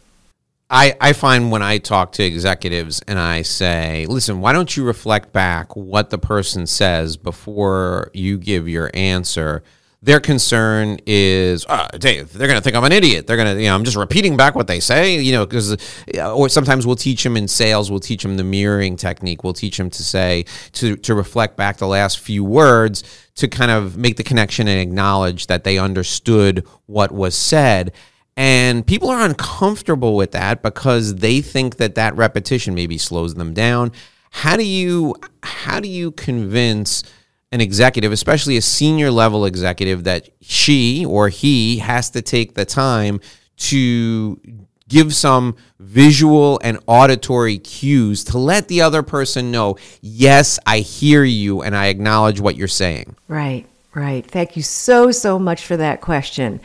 I, 0.74 0.96
I 1.02 1.12
find 1.12 1.52
when 1.52 1.62
I 1.62 1.76
talk 1.76 2.12
to 2.12 2.24
executives 2.24 3.02
and 3.06 3.18
I 3.18 3.42
say, 3.42 4.06
listen, 4.08 4.40
why 4.40 4.54
don't 4.54 4.74
you 4.74 4.84
reflect 4.84 5.30
back 5.30 5.76
what 5.76 6.08
the 6.08 6.16
person 6.16 6.66
says 6.66 7.18
before 7.18 8.10
you 8.14 8.38
give 8.38 8.66
your 8.66 8.90
answer? 8.94 9.62
Their 10.00 10.18
concern 10.18 10.98
is, 11.06 11.66
oh, 11.68 11.86
Dave, 11.98 12.32
they're 12.32 12.48
going 12.48 12.58
to 12.58 12.64
think 12.64 12.74
I'm 12.74 12.84
an 12.84 12.90
idiot. 12.90 13.26
They're 13.26 13.36
going 13.36 13.54
to, 13.54 13.62
you 13.62 13.68
know, 13.68 13.74
I'm 13.74 13.84
just 13.84 13.98
repeating 13.98 14.38
back 14.38 14.54
what 14.54 14.66
they 14.66 14.80
say, 14.80 15.20
you 15.20 15.32
know, 15.32 15.44
because, 15.44 15.76
or 16.18 16.48
sometimes 16.48 16.86
we'll 16.86 16.96
teach 16.96 17.22
them 17.22 17.36
in 17.36 17.48
sales, 17.48 17.90
we'll 17.90 18.00
teach 18.00 18.22
them 18.22 18.38
the 18.38 18.42
mirroring 18.42 18.96
technique. 18.96 19.44
We'll 19.44 19.52
teach 19.52 19.76
them 19.76 19.90
to 19.90 20.02
say, 20.02 20.46
to, 20.72 20.96
to 20.96 21.14
reflect 21.14 21.58
back 21.58 21.76
the 21.76 21.86
last 21.86 22.18
few 22.18 22.44
words 22.44 23.04
to 23.34 23.46
kind 23.46 23.70
of 23.70 23.98
make 23.98 24.16
the 24.16 24.24
connection 24.24 24.68
and 24.68 24.80
acknowledge 24.80 25.48
that 25.48 25.64
they 25.64 25.76
understood 25.76 26.66
what 26.86 27.12
was 27.12 27.34
said. 27.34 27.92
And 28.36 28.86
people 28.86 29.10
are 29.10 29.22
uncomfortable 29.22 30.16
with 30.16 30.32
that 30.32 30.62
because 30.62 31.16
they 31.16 31.40
think 31.40 31.76
that 31.76 31.94
that 31.96 32.16
repetition 32.16 32.74
maybe 32.74 32.96
slows 32.98 33.34
them 33.34 33.52
down. 33.52 33.92
How 34.30 34.56
do 34.56 34.64
you 34.64 35.14
how 35.42 35.80
do 35.80 35.88
you 35.88 36.12
convince 36.12 37.04
an 37.52 37.60
executive, 37.60 38.12
especially 38.12 38.56
a 38.56 38.62
senior 38.62 39.10
level 39.10 39.44
executive 39.44 40.04
that 40.04 40.30
she 40.40 41.04
or 41.04 41.28
he 41.28 41.78
has 41.78 42.08
to 42.10 42.22
take 42.22 42.54
the 42.54 42.64
time 42.64 43.20
to 43.58 44.40
give 44.88 45.14
some 45.14 45.56
visual 45.78 46.60
and 46.62 46.78
auditory 46.86 47.58
cues 47.58 48.24
to 48.24 48.38
let 48.38 48.68
the 48.68 48.80
other 48.80 49.02
person 49.02 49.50
know, 49.50 49.76
yes, 50.00 50.58
I 50.66 50.78
hear 50.78 51.24
you 51.24 51.62
and 51.62 51.76
I 51.76 51.86
acknowledge 51.86 52.40
what 52.40 52.56
you're 52.56 52.68
saying. 52.68 53.16
Right. 53.28 53.66
Right. 53.94 54.26
Thank 54.26 54.56
you 54.56 54.62
so, 54.62 55.10
so 55.10 55.38
much 55.38 55.66
for 55.66 55.76
that 55.76 56.00
question. 56.00 56.60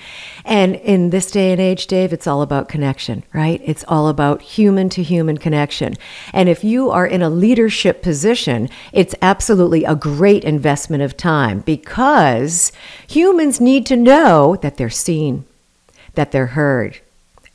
And 0.46 0.76
in 0.76 1.10
this 1.10 1.30
day 1.30 1.52
and 1.52 1.60
age, 1.60 1.86
Dave, 1.86 2.14
it's 2.14 2.26
all 2.26 2.42
about 2.42 2.70
connection, 2.70 3.24
right? 3.34 3.62
It's 3.66 3.84
all 3.90 4.08
about 4.08 4.42
human 4.42 4.88
to 4.92 5.04
human 5.04 5.38
connection. 5.38 5.96
And 6.32 6.48
if 6.48 6.64
you 6.64 6.90
are 6.90 7.06
in 7.06 7.22
a 7.22 7.30
leadership 7.30 8.02
position, 8.02 8.70
it's 8.94 9.14
absolutely 9.22 9.84
a 9.84 9.94
great 9.94 10.46
investment 10.46 11.04
of 11.04 11.18
time 11.18 11.60
because 11.60 12.72
humans 13.06 13.60
need 13.60 13.86
to 13.88 13.98
know 13.98 14.56
that 14.62 14.78
they're 14.78 14.90
seen, 14.90 15.44
that 16.14 16.32
they're 16.32 16.48
heard, 16.48 17.02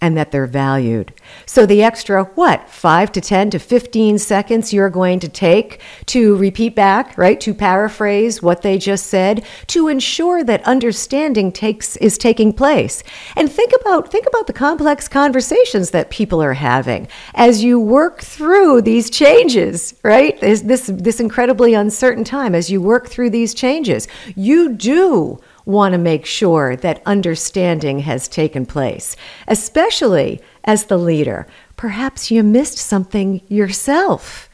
and 0.02 0.16
that 0.16 0.32
they're 0.32 0.48
valued. 0.48 1.14
So 1.46 1.64
the 1.64 1.82
extra, 1.82 2.24
what, 2.34 2.68
five 2.68 3.12
to 3.12 3.20
10 3.20 3.50
to 3.50 3.58
15 3.60 4.18
seconds 4.18 4.72
you're 4.72 4.90
going 4.90 5.20
to 5.20 5.28
take 5.28 5.80
to 6.06 6.36
repeat 6.36 6.74
back, 6.74 7.16
right, 7.16 7.40
to 7.40 7.54
paraphrase 7.54 8.42
what 8.42 8.62
they 8.62 8.78
just 8.78 9.06
said, 9.06 9.44
to 9.68 9.86
ensure 9.86 10.42
that 10.42 10.62
understanding 10.64 11.52
takes 11.52 11.96
is 11.98 12.18
taking 12.18 12.52
place. 12.52 13.04
And 13.36 13.50
think 13.50 13.72
about 13.80 14.10
think 14.10 14.26
about 14.26 14.48
the 14.48 14.52
complex 14.52 15.06
conversations 15.06 15.90
that 15.92 16.10
people 16.10 16.42
are 16.42 16.54
having 16.54 17.06
as 17.34 17.62
you 17.62 17.78
work 17.78 18.20
through 18.20 18.82
these 18.82 19.08
changes, 19.08 19.94
right? 20.02 20.38
This 20.40 20.62
this, 20.62 20.86
this 20.92 21.20
incredibly 21.20 21.74
uncertain 21.74 22.24
time 22.24 22.56
as 22.56 22.70
you 22.70 22.82
work 22.82 23.08
through 23.08 23.30
these 23.30 23.54
changes. 23.54 24.08
You 24.34 24.72
do 24.72 25.38
want 25.64 25.92
to 25.92 25.98
make 25.98 26.26
sure 26.26 26.76
that 26.76 27.02
understanding 27.06 28.00
has 28.00 28.28
taken 28.28 28.66
place, 28.66 29.16
especially 29.46 30.40
as 30.64 30.86
the 30.86 30.98
leader. 30.98 31.46
Perhaps 31.76 32.30
you 32.30 32.42
missed 32.42 32.78
something 32.78 33.42
yourself. 33.48 34.48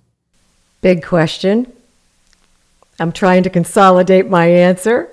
Big 0.81 1.03
question. 1.03 1.71
I'm 2.99 3.13
trying 3.13 3.43
to 3.43 3.49
consolidate 3.49 4.29
my 4.29 4.45
answer. 4.45 5.09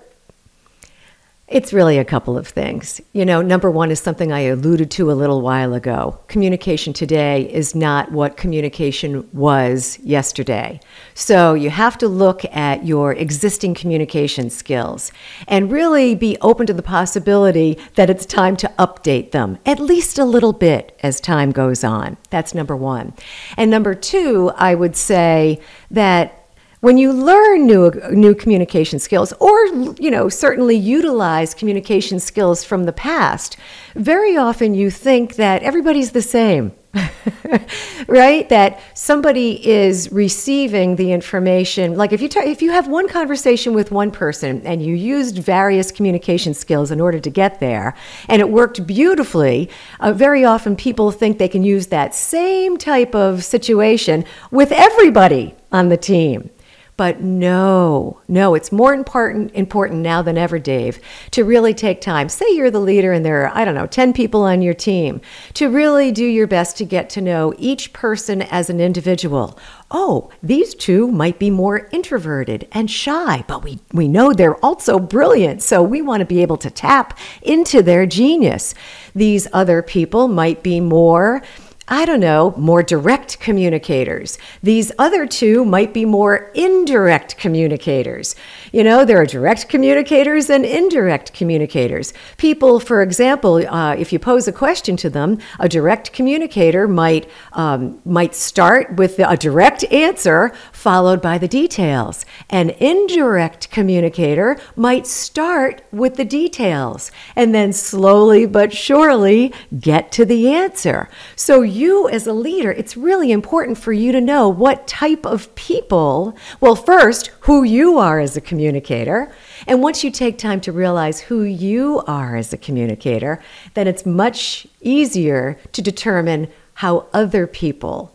It's 1.53 1.75
really 1.75 1.99
a 1.99 2.05
couple 2.05 2.39
of 2.39 2.49
things. 2.49 2.99
You 3.13 3.27
know, 3.27 3.43
number 3.43 3.71
one 3.71 3.91
is 3.91 4.01
something 4.01 4.33
I 4.33 4.41
alluded 4.41 4.91
to 4.93 5.11
a 5.11 5.13
little 5.13 5.43
while 5.43 5.75
ago. 5.75 6.19
Communication 6.27 6.95
today 6.95 7.43
is 7.53 7.75
not 7.75 8.11
what 8.11 8.39
communication 8.39 9.29
was 9.35 9.99
yesterday. 9.99 10.81
So 11.13 11.53
you 11.53 11.69
have 11.69 11.99
to 11.99 12.09
look 12.09 12.43
at 12.57 12.87
your 12.87 13.13
existing 13.13 13.75
communication 13.75 14.49
skills 14.49 15.13
and 15.47 15.71
really 15.71 16.15
be 16.15 16.39
open 16.41 16.67
to 16.69 16.73
the 16.73 16.83
possibility 16.83 17.79
that 17.97 18.09
it's 18.09 18.25
time 18.25 18.57
to 18.57 18.73
update 18.79 19.33
them, 19.33 19.59
at 19.67 19.79
least 19.79 20.19
a 20.19 20.25
little 20.25 20.55
bit 20.55 20.99
as 21.03 21.21
time 21.21 21.51
goes 21.51 21.85
on. 21.85 22.17
That's 22.31 22.55
number 22.55 22.75
one. 22.75 23.13
And 23.59 23.71
number 23.71 23.95
two, 23.95 24.53
I 24.57 24.75
would 24.75 24.97
say 24.97 25.61
that 25.91 26.42
when 26.83 26.99
you 26.99 27.13
learn 27.13 27.65
new 27.65 27.91
new 28.11 28.35
communication 28.35 28.99
skills 28.99 29.33
or 29.35 29.67
you 30.01 30.11
know 30.11 30.29
certainly 30.29 30.77
utilize 30.77 31.55
communication 31.55 32.19
skills 32.19 32.65
from 32.65 32.85
the 32.85 32.93
past 32.93 33.57
very 33.95 34.37
often 34.37 34.75
you 34.75 34.91
think 34.91 35.37
that 35.37 35.63
everybody's 35.63 36.11
the 36.11 36.23
same 36.23 36.73
right? 38.07 38.49
That 38.51 38.81
somebody 38.95 39.67
is 39.67 40.13
receiving 40.13 40.97
the 40.97 41.13
information. 41.13 41.97
Like 41.97 42.13
if 42.13 42.21
you 42.21 42.29
ta- 42.29 42.43
if 42.45 42.61
you 42.61 42.71
have 42.71 42.87
one 42.87 43.09
conversation 43.09 43.73
with 43.73 43.91
one 43.91 44.11
person 44.11 44.61
and 44.67 44.85
you 44.85 44.95
used 44.95 45.39
various 45.39 45.91
communication 45.91 46.53
skills 46.53 46.91
in 46.91 47.01
order 47.01 47.19
to 47.19 47.31
get 47.31 47.61
there 47.61 47.95
and 48.29 48.41
it 48.41 48.51
worked 48.51 48.87
beautifully 48.87 49.71
uh, 50.01 50.13
very 50.13 50.45
often 50.45 50.77
people 50.77 51.11
think 51.11 51.39
they 51.39 51.49
can 51.49 51.63
use 51.63 51.87
that 51.87 52.15
same 52.15 52.77
type 52.77 53.15
of 53.15 53.43
situation 53.43 54.25
with 54.51 54.71
everybody 54.73 55.55
on 55.71 55.89
the 55.89 55.97
team 55.97 56.51
but 56.97 57.21
no, 57.21 58.21
no, 58.29 58.55
it's 58.55 58.71
more 58.71 58.93
important 58.93 59.51
important 59.55 60.01
now 60.01 60.21
than 60.21 60.37
ever, 60.37 60.59
Dave, 60.59 61.01
to 61.31 61.45
really 61.45 61.73
take 61.73 62.01
time. 62.01 62.29
Say 62.29 62.45
you're 62.51 62.71
the 62.71 62.81
leader 62.81 63.13
and 63.13 63.25
there 63.25 63.47
are, 63.47 63.57
I 63.57 63.65
don't 63.65 63.75
know, 63.75 63.87
10 63.87 64.13
people 64.13 64.43
on 64.43 64.63
your 64.63 64.75
team, 64.75 65.21
to 65.55 65.69
really 65.69 66.13
do 66.13 66.25
your 66.25 66.47
best 66.47 66.77
to 66.79 66.85
get 66.85 67.09
to 67.11 67.21
know 67.21 67.55
each 67.57 67.93
person 67.93 68.43
as 68.43 68.69
an 68.69 68.81
individual. 68.81 69.59
Oh, 69.91 70.31
these 70.43 70.75
two 70.75 71.11
might 71.11 71.39
be 71.39 71.51
more 71.51 71.89
introverted 71.93 72.69
and 72.73 72.91
shy, 72.91 73.45
but 73.47 73.63
we, 73.63 73.79
we 73.93 74.09
know 74.09 74.33
they're 74.33 74.63
also 74.65 74.99
brilliant, 74.99 75.63
so 75.63 75.83
we 75.83 76.03
want 76.03 76.21
to 76.21 76.27
be 76.27 76.41
able 76.41 76.57
to 76.59 76.71
tap 76.71 77.19
into 77.43 77.83
their 77.83 78.07
genius. 78.07 78.75
These 79.15 79.49
other 79.53 79.83
people 79.83 80.29
might 80.29 80.63
be 80.63 80.81
more 80.81 81.43
I 81.89 82.05
don't 82.05 82.21
know, 82.21 82.55
more 82.57 82.83
direct 82.85 83.41
communicators. 83.41 84.39
These 84.63 84.93
other 85.01 85.27
two 85.27 85.65
might 85.65 85.93
be 85.93 86.05
more 86.05 86.53
indirect 86.55 87.37
communicators. 87.39 88.37
You 88.71 88.85
know, 88.85 89.05
there 89.05 89.21
are 89.21 89.27
direct 89.27 89.69
communicators 89.69 90.49
and 90.49 90.65
indirect 90.65 91.33
communicators. 91.33 92.15
People, 92.37 92.79
for 92.79 93.03
example, 93.03 93.67
uh, 93.69 93.97
if 93.97 94.13
you 94.13 94.21
pose 94.21 94.47
a 94.47 94.53
question 94.53 94.97
to 94.99 95.11
them, 95.11 95.39
a 95.59 95.69
direct 95.69 96.13
communicator 96.13 96.87
might 96.87 97.29
um, 97.53 98.01
might 98.05 98.37
start 98.37 98.95
with 98.95 99.19
a 99.19 99.37
direct 99.37 99.83
answer 99.93 100.53
followed 100.83 101.23
by 101.23 101.39
the 101.39 101.47
details. 101.47 102.27
An 102.51 102.71
indirect 102.71 103.71
communicator 103.71 104.59
might 104.75 105.07
start 105.07 105.81
with 105.93 106.17
the 106.17 106.25
details 106.25 107.13
and 107.37 107.55
then 107.55 107.73
slowly 107.73 108.47
but 108.47 108.73
surely 108.73 109.55
get 109.79 110.11
to 110.11 110.25
the 110.25 110.49
answer. 110.49 111.09
So 111.37 111.63
you, 111.63 112.09
as 112.09 112.27
a 112.27 112.33
leader, 112.33 112.73
it's 112.73 112.97
really 112.97 113.31
important 113.31 113.79
for 113.79 113.93
you 113.93 114.11
to 114.11 114.21
know 114.21 114.49
what 114.49 114.89
type 114.89 115.25
of 115.25 115.55
people. 115.55 116.37
Well, 116.61 116.75
first, 116.75 117.29
who 117.43 117.63
you 117.63 117.99
are 117.99 118.19
as 118.19 118.37
a 118.37 118.41
communicator. 118.41 119.33
And 119.69 119.83
once 119.83 120.03
you 120.03 120.11
take 120.11 120.37
time 120.37 120.61
to 120.63 120.73
realize 120.73 121.21
who 121.21 121.43
you 121.43 122.03
are 122.09 122.35
as 122.35 122.53
a 122.53 122.57
communicator, 122.57 123.41
then 123.75 123.87
it's 123.87 124.05
much 124.05 124.67
easier 124.81 125.61
to 125.71 125.81
determine 125.81 126.49
how 126.75 127.07
other 127.13 127.47
people 127.47 128.13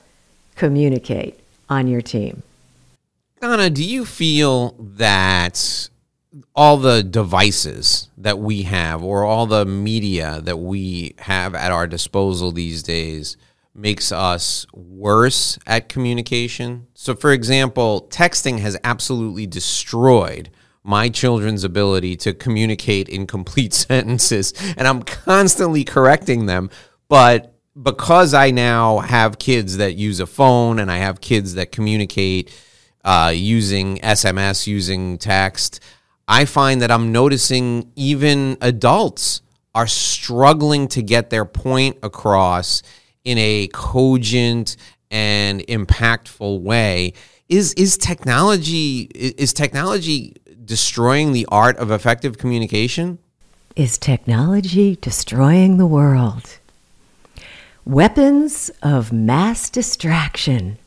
communicate 0.58 1.40
on 1.70 1.88
your 1.88 2.02
team. 2.02 2.44
Donna, 3.40 3.70
do 3.70 3.84
you 3.84 4.06
feel 4.06 4.76
that 4.80 5.90
all 6.56 6.78
the 6.78 7.04
devices 7.04 8.10
that 8.18 8.40
we 8.40 8.64
have 8.64 9.04
or 9.04 9.24
all 9.24 9.46
the 9.46 9.66
media 9.66 10.42
that 10.44 10.58
we 10.58 11.14
have 11.20 11.56
at 11.56 11.72
our 11.72 11.88
disposal 11.88 12.52
these 12.52 12.84
days 12.84 13.38
makes 13.74 14.12
us 14.12 14.66
worse 14.74 15.60
at 15.68 15.88
communication. 15.88 16.88
So, 16.96 17.16
for 17.16 17.32
example, 17.32 18.08
texting 18.10 18.60
has 18.60 18.78
absolutely 18.84 19.46
destroyed 19.46 20.50
my 20.84 21.10
children's 21.10 21.64
ability 21.64 22.16
to 22.16 22.34
communicate 22.34 23.08
in 23.08 23.28
complete 23.28 23.74
sentences, 23.74 24.54
and 24.78 24.88
I'm 24.88 25.04
constantly 25.04 25.84
correcting 25.84 26.48
them. 26.48 26.70
But 27.08 27.54
because 27.82 28.34
I 28.34 28.50
now 28.50 29.00
have 29.00 29.38
kids 29.38 29.78
that 29.78 29.96
use 29.96 30.20
a 30.20 30.26
phone 30.26 30.80
and 30.80 30.92
I 30.92 30.98
have 30.98 31.22
kids 31.22 31.54
that 31.54 31.72
communicate 31.72 32.52
uh, 33.08 33.32
using 33.34 33.98
SMS, 34.00 34.68
using 34.68 35.18
text, 35.18 35.80
I 36.28 36.44
find 36.44 36.82
that 36.82 36.92
I'm 36.92 37.14
noticing 37.14 37.90
even 37.96 38.58
adults 38.60 39.42
are 39.74 39.88
struggling 39.88 40.90
to 40.90 41.02
get 41.02 41.30
their 41.30 41.46
point 41.46 41.98
across 42.04 42.84
in 43.24 43.38
a 43.38 43.70
cogent 43.72 44.76
and 45.10 45.62
impactful 45.68 46.60
way. 46.62 47.14
Is 47.48 47.74
is 47.76 47.98
technology 47.98 49.04
is 49.14 49.54
technology 49.54 50.36
destroying 50.66 51.32
the 51.32 51.46
art 51.50 51.78
of 51.78 51.92
effective 51.92 52.38
communication? 52.38 53.20
Is 53.78 53.98
technology 53.98 54.98
destroying 54.98 55.78
the 55.78 55.88
world? 55.88 56.60
Weapons 57.86 58.70
of 58.84 59.14
mass 59.14 59.70
distraction. 59.70 60.78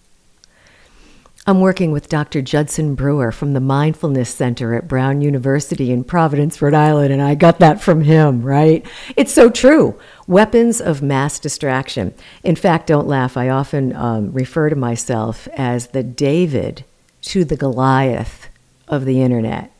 I'm 1.46 1.60
working 1.60 1.90
with 1.90 2.10
Dr. 2.10 2.42
Judson 2.42 2.94
Brewer 2.94 3.32
from 3.32 3.54
the 3.54 3.60
Mindfulness 3.60 4.28
Center 4.28 4.74
at 4.74 4.86
Brown 4.86 5.22
University 5.22 5.90
in 5.90 6.04
Providence, 6.04 6.60
Rhode 6.60 6.74
Island, 6.74 7.14
and 7.14 7.22
I 7.22 7.34
got 7.34 7.60
that 7.60 7.80
from 7.80 8.02
him, 8.02 8.42
right? 8.42 8.86
It's 9.16 9.32
so 9.32 9.48
true. 9.48 9.98
Weapons 10.26 10.82
of 10.82 11.00
mass 11.00 11.38
distraction. 11.38 12.14
In 12.44 12.56
fact, 12.56 12.88
don't 12.88 13.08
laugh, 13.08 13.38
I 13.38 13.48
often 13.48 13.96
um, 13.96 14.32
refer 14.32 14.68
to 14.68 14.76
myself 14.76 15.48
as 15.56 15.88
the 15.88 16.02
David 16.02 16.84
to 17.22 17.44
the 17.46 17.56
Goliath 17.56 18.48
of 18.86 19.06
the 19.06 19.22
internet, 19.22 19.72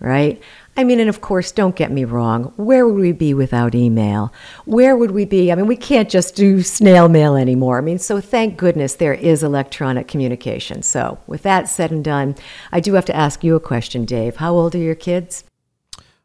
right? 0.00 0.42
I 0.80 0.84
mean, 0.84 0.98
and 0.98 1.10
of 1.10 1.20
course, 1.20 1.52
don't 1.52 1.76
get 1.76 1.92
me 1.92 2.06
wrong, 2.06 2.54
where 2.56 2.88
would 2.88 2.98
we 2.98 3.12
be 3.12 3.34
without 3.34 3.74
email? 3.74 4.32
Where 4.64 4.96
would 4.96 5.10
we 5.10 5.26
be? 5.26 5.52
I 5.52 5.54
mean, 5.54 5.66
we 5.66 5.76
can't 5.76 6.08
just 6.08 6.34
do 6.34 6.62
snail 6.62 7.06
mail 7.06 7.36
anymore. 7.36 7.76
I 7.76 7.82
mean, 7.82 7.98
so 7.98 8.18
thank 8.18 8.56
goodness 8.56 8.94
there 8.94 9.12
is 9.12 9.42
electronic 9.42 10.08
communication. 10.08 10.82
So, 10.82 11.18
with 11.26 11.42
that 11.42 11.68
said 11.68 11.90
and 11.90 12.02
done, 12.02 12.34
I 12.72 12.80
do 12.80 12.94
have 12.94 13.04
to 13.04 13.14
ask 13.14 13.44
you 13.44 13.56
a 13.56 13.60
question, 13.60 14.06
Dave. 14.06 14.36
How 14.36 14.54
old 14.54 14.74
are 14.74 14.78
your 14.78 14.94
kids? 14.94 15.44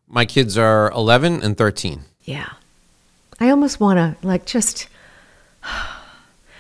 My 0.07 0.24
kids 0.24 0.57
are 0.57 0.89
11 0.91 1.43
and 1.43 1.57
13. 1.57 2.03
Yeah. 2.24 2.53
I 3.41 3.50
almost 3.50 3.81
want 3.81 3.97
to, 3.97 4.25
like, 4.25 4.45
just. 4.45 4.88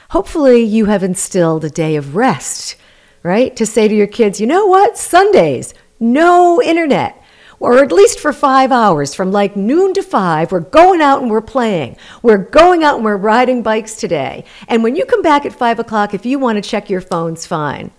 Hopefully, 0.09 0.61
you 0.63 0.87
have 0.87 1.01
instilled 1.01 1.63
a 1.63 1.69
day 1.69 1.95
of 1.95 2.17
rest, 2.17 2.75
right? 3.23 3.55
To 3.55 3.65
say 3.65 3.87
to 3.87 3.95
your 3.95 4.05
kids, 4.05 4.41
you 4.41 4.47
know 4.47 4.65
what? 4.65 4.97
Sundays, 4.97 5.73
no 6.01 6.61
internet 6.61 7.21
or 7.65 7.79
at 7.79 7.91
least 7.91 8.19
for 8.19 8.31
five 8.31 8.71
hours 8.71 9.15
from 9.15 9.31
like 9.31 9.55
noon 9.55 9.91
to 9.95 10.03
five. 10.03 10.51
We're 10.51 10.59
going 10.59 11.01
out 11.01 11.23
and 11.23 11.31
we're 11.31 11.41
playing. 11.41 11.97
We're 12.21 12.37
going 12.37 12.83
out 12.83 12.97
and 12.97 13.03
we're 13.03 13.17
riding 13.17 13.63
bikes 13.63 13.95
today. 13.95 14.45
And 14.67 14.83
when 14.83 14.95
you 14.95 15.03
come 15.03 15.23
back 15.23 15.47
at 15.47 15.53
five 15.53 15.79
o'clock, 15.79 16.13
if 16.13 16.27
you 16.27 16.37
want 16.37 16.63
to 16.63 16.69
check 16.69 16.91
your 16.91 17.01
phones, 17.01 17.47
fine. 17.47 17.89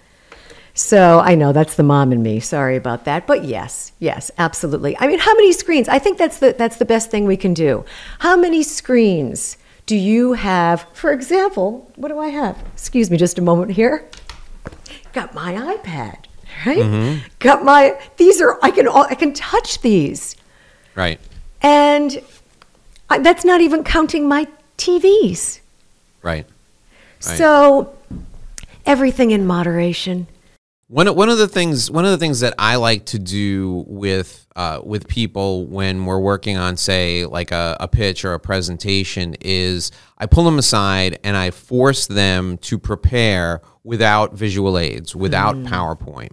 So 0.73 1.19
I 1.19 1.35
know 1.35 1.53
that's 1.53 1.75
the 1.75 1.83
mom 1.83 2.13
in 2.13 2.23
me. 2.23 2.39
Sorry 2.39 2.77
about 2.77 3.07
that, 3.07 3.27
but 3.27 3.45
yes, 3.45 3.91
yes, 3.99 4.31
absolutely. 4.39 4.97
I 4.99 5.09
mean, 5.09 5.19
how 5.19 5.35
many 5.35 5.53
screens? 5.53 5.89
I 5.89 5.99
think 5.99 6.17
that's 6.17 6.39
the 6.39 6.55
that's 6.57 6.77
the 6.77 6.85
best 6.85 7.11
thing 7.11 7.25
we 7.25 7.37
can 7.37 7.53
do. 7.53 7.85
How 8.21 8.37
many 8.37 8.63
screens 8.63 9.57
do 9.87 9.97
you 9.97 10.35
have? 10.35 10.87
For 10.93 11.11
example, 11.11 11.91
what 11.97 12.09
do 12.09 12.21
I 12.21 12.29
have? 12.29 12.63
Excuse 12.75 13.11
me, 13.11 13.17
just 13.17 13.37
a 13.37 13.43
moment 13.43 13.73
here. 13.73 14.09
Got 15.13 15.35
my 15.35 15.55
iPad 15.55 16.26
right? 16.65 16.79
Mm-hmm. 16.79 17.27
Got 17.39 17.65
my 17.65 18.01
these 18.17 18.41
are 18.41 18.59
I 18.63 18.71
can 18.71 18.89
all 18.89 19.07
I 19.09 19.15
can 19.15 19.33
touch 19.33 19.81
these, 19.81 20.37
right? 20.95 21.21
And 21.63 22.23
I, 23.11 23.19
that's 23.19 23.45
not 23.45 23.61
even 23.61 23.85
counting 23.85 24.29
my 24.29 24.47
TVs, 24.79 25.61
right? 26.23 26.47
right? 26.47 26.47
So 27.21 27.97
everything 28.85 29.31
in 29.33 29.47
moderation. 29.47 30.27
One 30.89 31.13
one 31.17 31.29
of 31.29 31.39
the 31.39 31.49
things 31.49 31.91
one 31.91 32.05
of 32.05 32.13
the 32.13 32.19
things 32.19 32.41
that 32.41 32.55
I 32.59 32.77
like 32.77 33.07
to 33.07 33.19
do 33.19 33.85
with 33.89 34.47
uh, 34.55 34.81
with 34.85 35.09
people 35.09 35.67
when 35.67 36.07
we're 36.07 36.21
working 36.21 36.57
on 36.57 36.77
say 36.77 37.27
like 37.27 37.51
a, 37.51 37.77
a 37.81 37.89
pitch 37.89 38.25
or 38.25 38.35
a 38.35 38.41
presentation 38.41 39.35
is 39.41 39.91
I 40.17 40.27
pull 40.27 40.45
them 40.45 40.59
aside 40.59 41.19
and 41.25 41.37
I 41.37 41.51
force 41.51 42.07
them 42.07 42.57
to 42.59 42.79
prepare 42.79 43.63
without 43.83 44.35
visual 44.35 44.79
aids, 44.79 45.15
without 45.15 45.57
mm. 45.57 45.67
PowerPoint. 45.67 46.31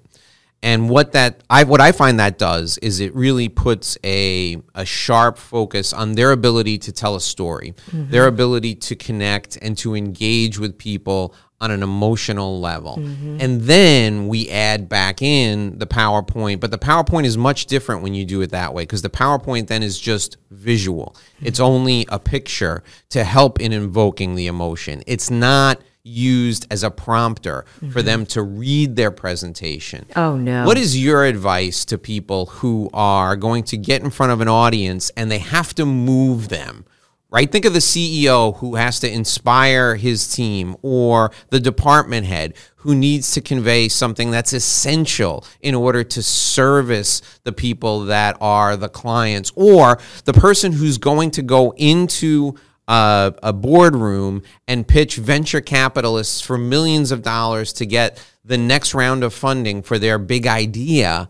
And 0.64 0.90
what 0.90 1.12
that 1.12 1.44
I 1.50 1.66
what 1.66 1.82
I 1.82 1.92
find 1.92 2.20
that 2.22 2.38
does 2.38 2.78
is 2.78 3.02
it 3.02 3.14
really 3.14 3.50
puts 3.50 3.98
a 4.04 4.62
a 4.74 4.86
sharp 4.86 5.38
focus 5.38 5.92
on 5.92 6.14
their 6.14 6.32
ability 6.32 6.78
to 6.80 6.94
tell 6.94 7.16
a 7.16 7.22
story, 7.22 7.74
mm-hmm. 7.92 8.10
their 8.10 8.28
ability 8.28 8.76
to 8.76 8.96
connect 8.96 9.58
and 9.62 9.78
to 9.80 9.94
engage 9.94 10.58
with 10.58 10.78
people 10.78 11.36
on 11.60 11.72
an 11.72 11.84
emotional 11.84 12.62
level. 12.62 12.98
Mm-hmm. 12.98 13.38
And 13.42 13.62
then 13.62 14.28
we 14.30 14.50
add 14.50 14.88
back 14.88 15.22
in 15.22 15.80
the 15.80 15.88
PowerPoint, 15.88 16.62
but 16.62 16.72
the 16.72 16.78
PowerPoint 16.78 17.26
is 17.26 17.38
much 17.38 17.66
different 17.66 18.02
when 18.02 18.14
you 18.14 18.26
do 18.26 18.42
it 18.42 18.52
that 18.52 18.74
way 18.74 18.84
because 18.84 19.02
the 19.02 19.10
PowerPoint 19.10 19.68
then 19.68 19.84
is 19.84 20.00
just 20.00 20.38
visual. 20.50 21.16
Mm-hmm. 21.16 21.46
It's 21.48 21.60
only 21.60 22.06
a 22.08 22.20
picture 22.20 22.84
to 23.10 23.26
help 23.26 23.60
in 23.60 23.74
invoking 23.74 24.36
the 24.36 24.48
emotion. 24.48 25.04
It's 25.08 25.30
not 25.30 25.82
used 26.04 26.68
as 26.70 26.84
a 26.84 26.92
prompter 26.92 27.66
mm-hmm. 27.78 27.92
for 27.92 28.02
them 28.02 28.26
to 28.26 28.44
read 28.44 28.96
their 28.96 29.12
presentation. 29.12 30.06
Oh, 30.16 30.36
no. 30.36 30.66
What 30.66 30.78
is 30.78 31.02
your 31.02 31.26
advice 31.26 31.86
to 31.86 31.98
people 31.98 32.48
who 32.48 32.90
are 32.94 33.36
going 33.36 33.64
to 33.66 33.78
get 33.78 34.04
in 34.04 34.10
front 34.10 34.32
of 34.32 34.42
an 34.42 34.50
audience 34.50 35.10
and 35.12 35.32
they 35.32 35.40
have 35.40 35.74
to 35.76 35.86
move 35.86 36.50
them? 36.50 36.86
Right? 37.30 37.52
Think 37.52 37.66
of 37.66 37.74
the 37.74 37.80
CEO 37.80 38.58
who 38.58 38.76
has 38.76 39.00
to 39.00 39.12
inspire 39.12 39.96
his 39.96 40.32
team 40.32 40.76
or 40.84 41.32
the 41.50 41.60
department 41.60 42.28
head 42.28 42.54
who 42.76 42.94
needs 42.94 43.32
to 43.32 43.42
convey 43.42 43.90
something 43.90 44.30
that's 44.30 44.54
essential 44.54 45.44
in 45.60 45.74
order 45.74 46.04
to 46.04 46.22
service 46.22 47.24
the 47.44 47.52
people 47.52 48.02
that 48.06 48.38
are 48.40 48.78
the 48.78 48.90
clients 48.90 49.52
or 49.56 49.98
the 50.26 50.34
person 50.34 50.74
who's 50.74 51.00
going 51.00 51.32
to 51.32 51.42
go 51.42 51.74
into 51.76 52.54
uh, 52.88 53.32
a 53.42 53.54
boardroom 53.54 54.44
and 54.68 54.88
pitch 54.88 55.16
venture 55.16 55.62
capitalists 55.62 56.42
for 56.42 56.58
millions 56.58 57.12
of 57.12 57.22
dollars 57.22 57.74
to 57.74 57.86
get 57.86 58.24
the 58.44 58.58
next 58.58 58.94
round 58.94 59.24
of 59.24 59.34
funding 59.34 59.82
for 59.82 59.98
their 59.98 60.18
big 60.18 60.46
idea 60.48 61.30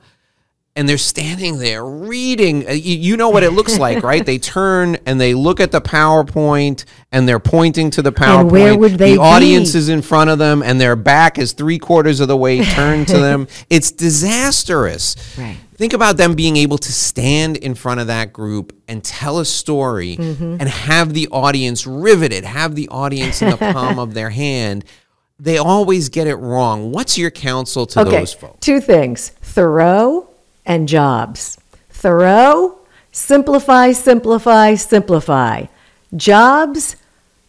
and 0.75 0.89
they're 0.89 0.97
standing 0.97 1.59
there 1.59 1.85
reading. 1.85 2.67
Uh, 2.67 2.71
you, 2.71 3.15
know 3.15 3.29
what 3.29 3.43
it 3.43 3.51
looks 3.51 3.77
like, 3.77 4.03
right? 4.03 4.25
they 4.25 4.39
turn 4.39 4.97
and 5.05 5.21
they 5.21 5.33
look 5.33 5.59
at 5.59 5.71
the 5.71 5.81
PowerPoint 5.81 6.85
and 7.11 7.27
they're 7.27 7.39
pointing 7.39 7.91
to 7.91 8.01
the 8.01 8.11
PowerPoint. 8.11 8.39
And 8.39 8.51
where 8.51 8.77
would 8.77 8.93
they 8.93 9.13
the 9.13 9.21
audience 9.21 9.75
is 9.75 9.89
in 9.89 10.01
front 10.01 10.29
of 10.29 10.39
them 10.39 10.63
and 10.63 10.81
their 10.81 10.95
back 10.95 11.37
is 11.37 11.53
three 11.53 11.77
quarters 11.77 12.19
of 12.19 12.27
the 12.27 12.37
way 12.37 12.63
turned 12.63 13.07
to 13.09 13.17
them. 13.19 13.47
It's 13.69 13.91
disastrous. 13.91 15.15
Right. 15.37 15.57
Think 15.75 15.93
about 15.93 16.17
them 16.17 16.35
being 16.35 16.55
able 16.57 16.77
to 16.77 16.91
stand 16.91 17.57
in 17.57 17.73
front 17.73 17.99
of 17.99 18.07
that 18.07 18.31
group 18.31 18.75
and 18.87 19.03
tell 19.03 19.39
a 19.39 19.45
story 19.45 20.17
mm-hmm. 20.17 20.57
and 20.59 20.69
have 20.69 21.13
the 21.13 21.27
audience 21.29 21.87
riveted, 21.87 22.43
have 22.43 22.75
the 22.75 22.87
audience 22.89 23.41
in 23.41 23.49
the 23.49 23.57
palm 23.57 23.97
of 23.97 24.13
their 24.13 24.29
hand. 24.43 24.85
They 25.39 25.57
always 25.57 26.09
get 26.09 26.27
it 26.27 26.35
wrong. 26.35 26.91
What's 26.91 27.17
your 27.17 27.31
counsel 27.31 27.87
to 27.87 28.01
okay, 28.01 28.19
those 28.19 28.33
folks? 28.33 28.59
Two 28.59 28.79
things 28.79 29.29
Thoreau 29.41 30.29
and 30.65 30.87
Jobs. 30.87 31.57
Thoreau, 31.89 32.79
simplify, 33.11 33.93
simplify, 33.93 34.75
simplify. 34.75 35.65
Jobs, 36.15 36.95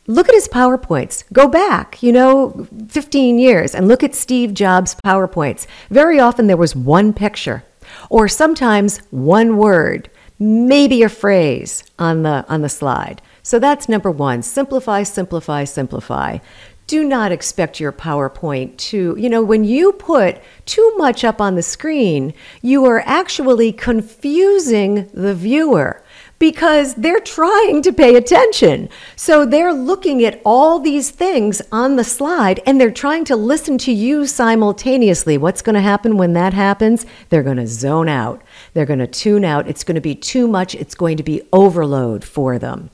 look 0.06 0.28
at 0.28 0.34
his 0.34 0.48
PowerPoints. 0.48 1.24
Go 1.32 1.46
back, 1.46 2.02
you 2.02 2.12
know, 2.12 2.66
15 2.88 3.38
years 3.38 3.74
and 3.74 3.87
look 3.87 4.02
at 4.02 4.14
Steve 4.14 4.54
Jobs' 4.54 4.94
PowerPoints. 5.04 5.66
Very 5.90 6.18
often 6.18 6.46
there 6.46 6.56
was 6.56 6.74
one 6.74 7.12
picture 7.12 7.64
or 8.10 8.28
sometimes 8.28 8.98
one 9.10 9.56
word, 9.56 10.10
maybe 10.38 11.02
a 11.02 11.08
phrase 11.08 11.84
on 11.98 12.22
the 12.22 12.44
on 12.48 12.62
the 12.62 12.68
slide. 12.68 13.22
So 13.42 13.58
that's 13.58 13.88
number 13.88 14.10
1. 14.10 14.42
Simplify, 14.42 15.02
simplify, 15.02 15.64
simplify 15.64 16.38
do 16.86 17.02
not 17.02 17.32
expect 17.32 17.80
your 17.80 17.92
PowerPoint 17.92 18.76
to, 18.76 19.16
you 19.18 19.28
know, 19.30 19.42
when 19.42 19.64
you 19.64 19.92
put 19.92 20.40
too 20.66 20.94
much 20.96 21.24
up 21.24 21.40
on 21.40 21.54
the 21.54 21.62
screen, 21.62 22.34
you 22.60 22.84
are 22.84 23.02
actually 23.06 23.72
confusing 23.72 25.08
the 25.14 25.34
viewer 25.34 26.02
because 26.38 26.94
they're 26.94 27.20
trying 27.20 27.83
to 27.83 27.92
pay 27.92 28.16
attention. 28.16 28.88
So 29.16 29.44
they're 29.47 29.73
looking 29.73 30.25
at 30.25 30.40
all 30.44 30.81
these 30.81 31.11
things 31.11 31.62
on 31.73 31.97
the 31.97 32.05
slide 32.05 32.61
and 32.66 32.81
they're 32.81 32.90
trying 32.90 33.25
to 33.27 33.37
listen 33.37 33.79
to 33.79 33.92
you 33.92 34.27
simultaneously. 34.27 35.38
What's 35.38 35.62
going 35.62 35.75
to 35.75 35.81
happen 35.81 36.16
when 36.16 36.33
that 36.35 36.53
happens? 36.53 37.07
They're 37.29 37.42
going 37.42 37.57
to 37.59 37.66
zone 37.66 38.09
out. 38.09 38.42
They're 38.73 38.87
going 38.87 38.99
to 38.99 39.07
tune 39.07 39.44
out. 39.44 39.68
It's 39.68 39.85
going 39.85 39.94
to 39.94 40.01
be 40.01 40.14
too 40.14 40.49
much. 40.49 40.75
It's 40.75 40.94
going 40.94 41.16
to 41.16 41.23
be 41.23 41.42
overload 41.53 42.25
for 42.25 42.59
them. 42.59 42.90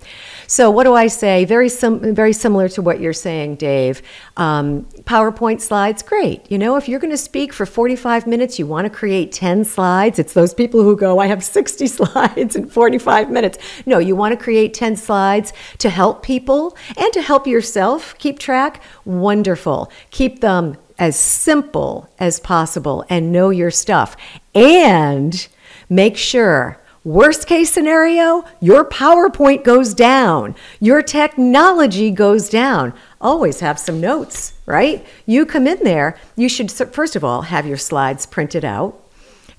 So, 0.51 0.69
what 0.69 0.83
do 0.83 0.95
I 0.95 1.07
say? 1.07 1.45
Very, 1.45 1.69
sim- 1.69 2.13
very 2.13 2.33
similar 2.33 2.69
to 2.71 2.83
what 2.83 2.99
you're 2.99 3.13
saying, 3.13 3.55
Dave. 3.55 4.03
Um, 4.37 4.83
PowerPoint 5.03 5.61
slides, 5.61 6.03
great. 6.03 6.51
You 6.51 6.59
know, 6.59 6.75
if 6.75 6.89
you're 6.89 6.99
going 6.99 7.13
to 7.13 7.17
speak 7.17 7.53
for 7.53 7.65
45 7.65 8.27
minutes, 8.27 8.59
you 8.59 8.67
want 8.67 8.85
to 8.85 8.91
create 8.91 9.31
10 9.31 9.65
slides. 9.65 10.19
It's 10.19 10.33
those 10.33 10.53
people 10.53 10.83
who 10.83 10.97
go, 10.97 11.21
I 11.21 11.29
have 11.29 11.45
60 11.45 11.87
slides 11.99 12.57
in 12.57 12.67
45 12.69 13.31
minutes. 13.31 13.59
No, 13.87 14.01
you 14.01 14.17
want 14.17 14.37
to 14.37 14.45
create 14.45 14.75
10 14.75 14.97
slides 14.97 15.53
to 15.79 15.89
help 15.89 16.25
people 16.25 16.77
and 16.97 17.13
to 17.13 17.23
help 17.23 17.47
yourself 17.47 18.19
keep 18.19 18.41
track. 18.41 18.83
Wonderful. 19.05 19.89
Keep 20.11 20.41
them 20.41 20.77
as 20.99 21.17
simple 21.17 22.11
as 22.19 22.41
possible 22.41 23.05
and 23.09 23.31
know 23.31 23.51
your 23.51 23.71
stuff. 23.71 24.17
And 24.53 25.47
make 25.89 26.17
sure 26.17 26.81
Worst 27.03 27.47
case 27.47 27.73
scenario, 27.73 28.45
your 28.61 28.85
PowerPoint 28.85 29.65
goes 29.65 29.95
down, 29.95 30.55
your 30.81 31.01
technology 31.01 32.11
goes 32.11 32.51
down. 32.51 32.93
Always 33.23 33.61
have 33.61 33.79
some 33.79 34.03
notes, 34.03 34.53
right? 34.67 35.07
You 35.25 35.47
come 35.47 35.67
in 35.67 35.83
there, 35.83 36.19
you 36.37 36.47
should, 36.51 36.71
first 36.71 37.17
of 37.17 37.25
all, 37.25 37.43
have 37.43 37.67
your 37.67 37.79
slides 37.79 38.27
printed 38.27 38.67
out, 38.67 39.01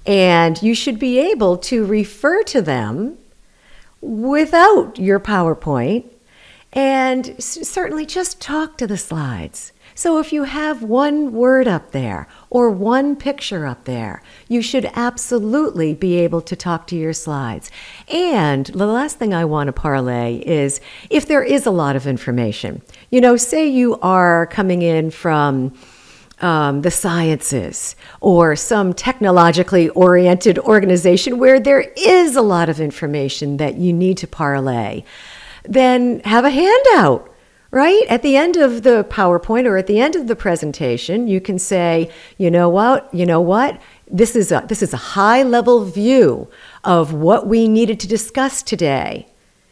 and 0.05 0.61
you 0.61 0.75
should 0.75 0.99
be 0.99 1.17
able 1.17 1.57
to 1.57 1.83
refer 1.83 2.43
to 2.43 2.61
them 2.61 3.17
without 4.01 4.99
your 4.99 5.19
PowerPoint, 5.19 6.11
and 6.71 7.43
certainly 7.43 8.05
just 8.05 8.39
talk 8.39 8.77
to 8.77 8.85
the 8.85 8.99
slides. 8.99 9.71
So 10.01 10.17
if 10.17 10.33
you 10.33 10.45
have 10.45 10.81
one 10.81 11.31
word 11.31 11.67
up 11.67 11.91
there 11.91 12.27
or 12.49 12.71
one 12.71 13.15
picture 13.15 13.67
up 13.67 13.83
there, 13.83 14.23
you 14.47 14.63
should 14.63 14.89
absolutely 14.95 15.93
be 15.93 16.15
able 16.15 16.41
to 16.41 16.55
talk 16.55 16.87
to 16.87 16.95
your 16.95 17.13
slides. 17.13 17.69
And 18.07 18.65
the 18.65 18.87
last 18.87 19.19
thing 19.19 19.31
I 19.31 19.45
want 19.45 19.67
to 19.67 19.73
parlay 19.73 20.37
is 20.37 20.81
if 21.11 21.27
there 21.27 21.43
is 21.43 21.67
a 21.67 21.69
lot 21.69 21.95
of 21.95 22.07
information. 22.07 22.81
You 23.11 23.21
know, 23.21 23.37
say 23.37 23.67
you 23.67 23.99
are 23.99 24.47
coming 24.47 24.81
in 24.81 25.11
from 25.11 25.77
um, 26.39 26.81
the 26.81 26.89
sciences 26.89 27.95
or 28.21 28.55
some 28.55 28.95
technologically 28.95 29.89
oriented 29.89 30.57
organization 30.57 31.37
where 31.37 31.59
there 31.59 31.81
is 31.95 32.35
a 32.35 32.41
lot 32.41 32.69
of 32.69 32.81
information 32.81 33.57
that 33.57 33.75
you 33.75 33.93
need 33.93 34.17
to 34.17 34.27
parlay, 34.27 35.03
then 35.63 36.21
have 36.21 36.43
a 36.43 36.49
handout 36.49 37.30
right? 37.71 38.03
At 38.09 38.21
the 38.21 38.35
end 38.35 38.57
of 38.57 38.83
the 38.83 39.05
PowerPoint 39.09 39.65
or 39.65 39.77
at 39.77 39.87
the 39.87 39.99
end 39.99 40.15
of 40.15 40.27
the 40.27 40.35
presentation, 40.35 41.27
you 41.27 41.39
can 41.39 41.57
say, 41.57 42.11
you 42.37 42.51
know 42.51 42.67
what, 42.67 43.11
you 43.13 43.25
know 43.25 43.39
what, 43.39 43.81
this 44.09 44.35
is 44.35 44.51
a, 44.51 44.65
this 44.67 44.83
is 44.83 44.93
a 44.93 44.97
high 44.97 45.41
level 45.41 45.85
view 45.85 46.49
of 46.83 47.13
what 47.13 47.47
we 47.47 47.69
needed 47.69 47.99
to 48.01 48.07
discuss 48.07 48.61
today. 48.61 49.30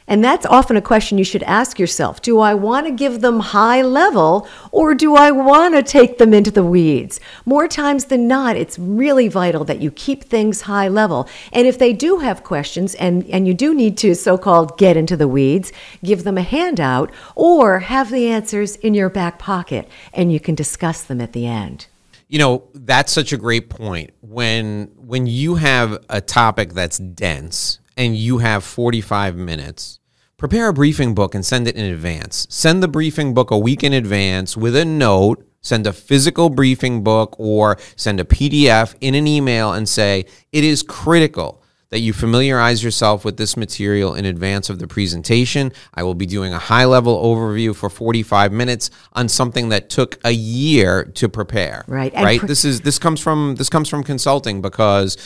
And 0.10 0.26
that's 0.26 0.46
often 0.48 0.76
a 0.76 0.82
question 0.82 1.20
you 1.20 1.24
should 1.24 1.44
ask 1.44 1.78
yourself. 1.78 2.22
Do 2.24 2.40
I 2.40 2.56
want 2.56 2.88
to 2.88 2.92
give 2.92 3.22
them 3.22 3.40
high 3.40 3.84
level 3.84 4.48
or 4.72 4.96
do 4.96 5.16
I 5.16 5.30
want 5.30 5.76
to 5.76 5.84
take 5.84 6.18
them 6.18 6.34
into 6.34 6.50
the 6.50 6.64
weeds? 6.64 7.20
More 7.46 7.68
times 7.68 8.06
than 8.06 8.28
not, 8.28 8.58
it's 8.58 8.80
really 8.80 9.28
vital 9.28 9.64
that 9.66 9.82
you 9.82 9.92
keep 9.92 10.24
things 10.24 10.62
high 10.62 10.88
level. 10.88 11.30
And 11.54 11.68
if 11.68 11.78
they 11.78 11.94
do 11.94 12.18
have 12.18 12.44
questions 12.44 12.96
and, 12.96 13.24
and 13.28 13.48
you 13.48 13.54
do 13.54 13.76
need 13.76 14.00
to 14.00 14.16
so 14.16 14.36
called 14.36 14.80
get 14.80 14.98
into 14.98 15.16
the 15.16 15.28
weeds, 15.28 15.72
give 16.04 16.24
them 16.24 16.40
a 16.40 16.42
handout 16.42 17.12
or 17.36 17.78
have 17.78 18.10
the 18.10 18.28
answers 18.30 18.78
in 18.78 18.96
your 18.96 19.10
back 19.10 19.38
pocket 19.38 19.88
and 20.12 20.34
you 20.34 20.40
can 20.40 20.56
discuss 20.56 21.04
them 21.04 21.22
at 21.22 21.34
the 21.34 21.46
end. 21.46 21.86
You 22.28 22.40
know, 22.40 22.64
that's 22.74 23.12
such 23.12 23.32
a 23.32 23.38
great 23.38 23.70
point. 23.70 24.12
When 24.22 24.92
when 24.98 25.28
you 25.28 25.56
have 25.56 26.04
a 26.10 26.22
topic 26.22 26.74
that's 26.74 26.98
dense 26.98 27.80
and 27.98 28.16
you 28.16 28.38
have 28.38 28.64
45 28.64 29.36
minutes, 29.36 29.99
prepare 30.40 30.70
a 30.70 30.74
briefing 30.74 31.14
book 31.14 31.36
and 31.36 31.46
send 31.46 31.68
it 31.68 31.76
in 31.76 31.86
advance. 31.86 32.48
Send 32.50 32.82
the 32.82 32.88
briefing 32.88 33.34
book 33.36 33.52
a 33.52 33.58
week 33.58 33.84
in 33.84 33.94
advance 33.94 34.58
with 34.58 34.76
a 34.76 34.86
note. 34.86 35.46
Send 35.62 35.86
a 35.86 35.94
physical 35.94 36.50
briefing 36.50 37.04
book 37.04 37.36
or 37.38 37.78
send 37.98 38.22
a 38.22 38.24
PDF 38.24 38.96
in 39.02 39.14
an 39.14 39.28
email 39.28 39.74
and 39.74 39.88
say, 39.88 40.26
it 40.54 40.64
is 40.64 40.82
critical 40.82 41.62
that 41.90 42.00
you 42.00 42.14
familiarize 42.14 42.84
yourself 42.84 43.26
with 43.26 43.36
this 43.36 43.58
material 43.58 44.14
in 44.14 44.24
advance 44.24 44.70
of 44.70 44.80
the 44.80 44.88
presentation. 44.88 45.74
I 45.94 46.04
will 46.04 46.16
be 46.16 46.26
doing 46.26 46.54
a 46.54 46.60
high 46.60 46.86
level 46.86 47.22
overview 47.22 47.76
for 47.76 47.90
45 47.90 48.54
minutes 48.54 48.90
on 49.14 49.28
something 49.28 49.70
that 49.70 49.90
took 49.90 50.20
a 50.24 50.32
year 50.32 51.04
to 51.16 51.28
prepare. 51.28 51.84
Right. 51.88 52.14
Right. 52.14 52.42
this 52.42 52.64
is 52.64 52.82
this 52.82 53.00
comes 53.00 53.20
from 53.20 53.56
this 53.56 53.70
comes 53.70 53.90
from 53.90 54.04
consulting 54.04 54.62
because 54.62 55.18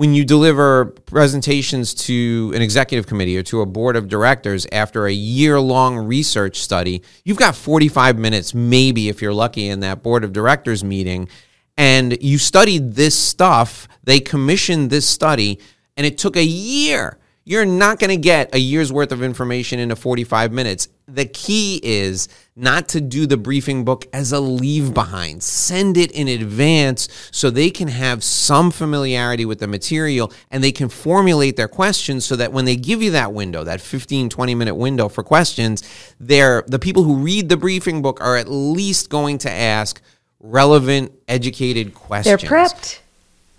when 0.00 0.14
you 0.14 0.24
deliver 0.24 0.86
presentations 0.86 1.92
to 1.92 2.50
an 2.54 2.62
executive 2.62 3.06
committee 3.06 3.36
or 3.36 3.42
to 3.42 3.60
a 3.60 3.66
board 3.66 3.96
of 3.96 4.08
directors 4.08 4.66
after 4.72 5.04
a 5.04 5.12
year 5.12 5.60
long 5.60 5.94
research 5.94 6.58
study, 6.58 7.02
you've 7.22 7.36
got 7.36 7.54
45 7.54 8.18
minutes, 8.18 8.54
maybe 8.54 9.10
if 9.10 9.20
you're 9.20 9.34
lucky, 9.34 9.68
in 9.68 9.80
that 9.80 10.02
board 10.02 10.24
of 10.24 10.32
directors 10.32 10.82
meeting. 10.82 11.28
And 11.76 12.16
you 12.22 12.38
studied 12.38 12.94
this 12.94 13.14
stuff, 13.14 13.88
they 14.02 14.20
commissioned 14.20 14.88
this 14.88 15.06
study, 15.06 15.60
and 15.98 16.06
it 16.06 16.16
took 16.16 16.34
a 16.34 16.44
year 16.44 17.18
you're 17.50 17.66
not 17.66 17.98
going 17.98 18.10
to 18.10 18.16
get 18.16 18.54
a 18.54 18.58
year's 18.58 18.92
worth 18.92 19.10
of 19.10 19.24
information 19.24 19.80
into 19.80 19.96
45 19.96 20.52
minutes. 20.52 20.86
The 21.08 21.24
key 21.24 21.80
is 21.82 22.28
not 22.54 22.86
to 22.90 23.00
do 23.00 23.26
the 23.26 23.36
briefing 23.36 23.84
book 23.84 24.06
as 24.12 24.30
a 24.30 24.38
leave 24.38 24.94
behind. 24.94 25.42
Send 25.42 25.96
it 25.96 26.12
in 26.12 26.28
advance 26.28 27.08
so 27.32 27.50
they 27.50 27.68
can 27.70 27.88
have 27.88 28.22
some 28.22 28.70
familiarity 28.70 29.44
with 29.44 29.58
the 29.58 29.66
material 29.66 30.32
and 30.52 30.62
they 30.62 30.70
can 30.70 30.88
formulate 30.88 31.56
their 31.56 31.66
questions 31.66 32.24
so 32.24 32.36
that 32.36 32.52
when 32.52 32.66
they 32.66 32.76
give 32.76 33.02
you 33.02 33.10
that 33.10 33.32
window, 33.32 33.64
that 33.64 33.80
15, 33.80 34.28
20 34.28 34.54
minute 34.54 34.76
window 34.76 35.08
for 35.08 35.24
questions, 35.24 35.82
they're, 36.20 36.62
the 36.68 36.78
people 36.78 37.02
who 37.02 37.16
read 37.16 37.48
the 37.48 37.56
briefing 37.56 38.00
book 38.00 38.20
are 38.20 38.36
at 38.36 38.46
least 38.48 39.10
going 39.10 39.38
to 39.38 39.50
ask 39.50 40.00
relevant, 40.38 41.10
educated 41.26 41.94
questions. 41.94 42.42
They're 42.42 42.48
prepped. 42.48 43.00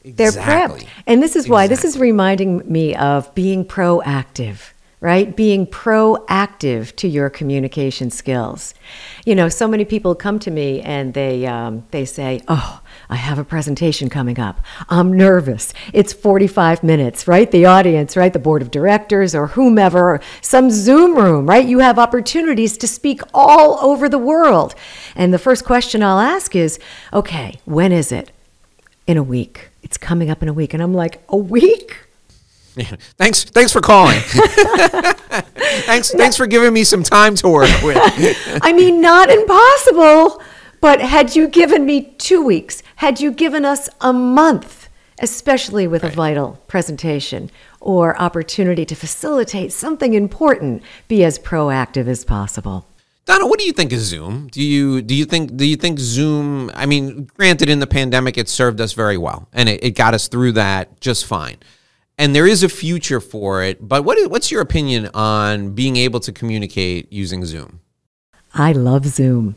They're 0.04 0.32
prepped. 0.32 0.88
And 1.06 1.22
this 1.22 1.36
is 1.36 1.48
why 1.48 1.68
this 1.68 1.86
is 1.86 1.98
reminding 1.98 2.72
me 2.72 2.96
of 2.96 3.34
being 3.36 3.64
proactive, 3.64 4.72
right? 5.00 5.36
Being 5.36 5.68
proactive 5.68 6.96
to 6.96 7.08
your 7.08 7.30
communication 7.30 8.10
skills. 8.10 8.74
You 9.26 9.36
know, 9.36 9.48
so 9.48 9.68
many 9.68 9.86
people 9.86 10.16
come 10.16 10.40
to 10.40 10.50
me 10.50 10.82
and 10.82 11.14
they 11.14 11.46
um, 11.46 11.86
they 11.92 12.06
say, 12.06 12.42
"Oh, 12.48 12.82
I 13.10 13.16
have 13.16 13.38
a 13.38 13.44
presentation 13.44 14.10
coming 14.10 14.40
up. 14.40 14.60
I'm 14.90 15.14
nervous. 15.14 15.72
It's 15.94 16.14
45 16.14 16.82
minutes, 16.84 17.28
right? 17.28 17.52
The 17.52 17.66
audience, 17.66 18.18
right? 18.18 18.34
The 18.34 18.40
board 18.40 18.64
of 18.64 18.72
directors 18.72 19.36
or 19.36 19.48
whomever, 19.48 20.20
some 20.42 20.72
Zoom 20.72 21.16
room, 21.16 21.46
right? 21.46 21.68
You 21.68 21.78
have 21.80 22.00
opportunities 22.00 22.76
to 22.80 22.88
speak 22.88 23.22
all 23.36 23.78
over 23.86 24.10
the 24.10 24.18
world. 24.18 24.74
And 25.16 25.32
the 25.32 25.40
first 25.40 25.64
question 25.64 26.02
I'll 26.02 26.20
ask 26.20 26.56
is, 26.56 26.80
"Okay, 27.14 27.60
when 27.66 27.92
is 27.92 28.12
it?" 28.12 28.32
in 29.08 29.18
a 29.18 29.24
week. 29.24 29.71
It's 29.84 29.98
coming 29.98 30.30
up 30.30 30.42
in 30.42 30.50
a 30.50 30.54
week. 30.54 30.74
And 30.74 30.82
I'm 30.82 30.94
like, 30.94 31.22
a 31.30 31.38
week? 31.38 31.98
Yeah. 32.76 32.96
Thanks, 33.18 33.44
thanks 33.44 33.74
for 33.74 33.82
calling. 33.82 34.20
thanks, 35.86 36.12
thanks 36.12 36.38
for 36.38 36.48
giving 36.48 36.74
me 36.74 36.84
some 36.84 37.04
time 37.04 37.36
to 37.36 37.50
work 37.50 37.82
with. 37.82 37.98
I 38.62 38.72
mean, 38.72 39.02
not 39.02 39.30
impossible. 39.30 40.42
But 40.80 41.00
had 41.00 41.36
you 41.36 41.48
given 41.48 41.86
me 41.86 42.16
two 42.18 42.44
weeks, 42.44 42.82
had 42.96 43.20
you 43.22 43.32
given 43.32 43.66
us 43.66 43.88
a 44.02 44.12
month, 44.12 44.90
especially 45.20 45.86
with 45.86 46.04
a 46.04 46.10
vital 46.10 46.60
presentation 46.68 47.52
or 47.80 48.20
opportunity 48.20 48.86
to 48.86 48.96
facilitate 48.96 49.72
something 49.72 50.16
important, 50.16 50.82
be 51.08 51.24
as 51.24 51.38
proactive 51.38 52.08
as 52.08 52.26
possible. 52.26 52.88
Donna, 53.26 53.46
what 53.46 53.60
do 53.60 53.66
you 53.66 53.72
think 53.72 53.94
of 53.94 54.00
Zoom? 54.00 54.48
Do 54.48 54.62
you 54.62 55.02
do 55.02 55.14
you 55.14 55.26
think 55.26 55.56
do 55.56 55.66
you 55.66 55.76
think 55.76 56.00
Zoom? 56.00 56.72
I 56.74 56.86
mean, 56.86 57.26
granted, 57.38 57.70
in 57.70 57.80
the 57.80 57.88
pandemic, 57.88 58.38
it 58.38 58.50
served 58.50 58.82
us 58.82 58.94
very 58.94 59.18
well, 59.18 59.48
and 59.54 59.70
it, 59.70 59.84
it 59.84 59.92
got 59.92 60.14
us 60.14 60.28
through 60.28 60.54
that 60.54 61.00
just 61.00 61.26
fine. 61.26 61.58
And 62.18 62.36
there 62.36 62.48
is 62.48 62.64
a 62.64 62.70
future 62.70 63.20
for 63.20 63.64
it. 63.64 63.88
But 63.88 64.04
what 64.04 64.30
what's 64.30 64.52
your 64.52 64.62
opinion 64.62 65.10
on 65.14 65.74
being 65.74 65.96
able 65.98 66.20
to 66.22 66.32
communicate 66.32 67.12
using 67.14 67.46
Zoom? 67.46 67.82
I 68.54 68.72
love 68.74 69.06
Zoom. 69.06 69.56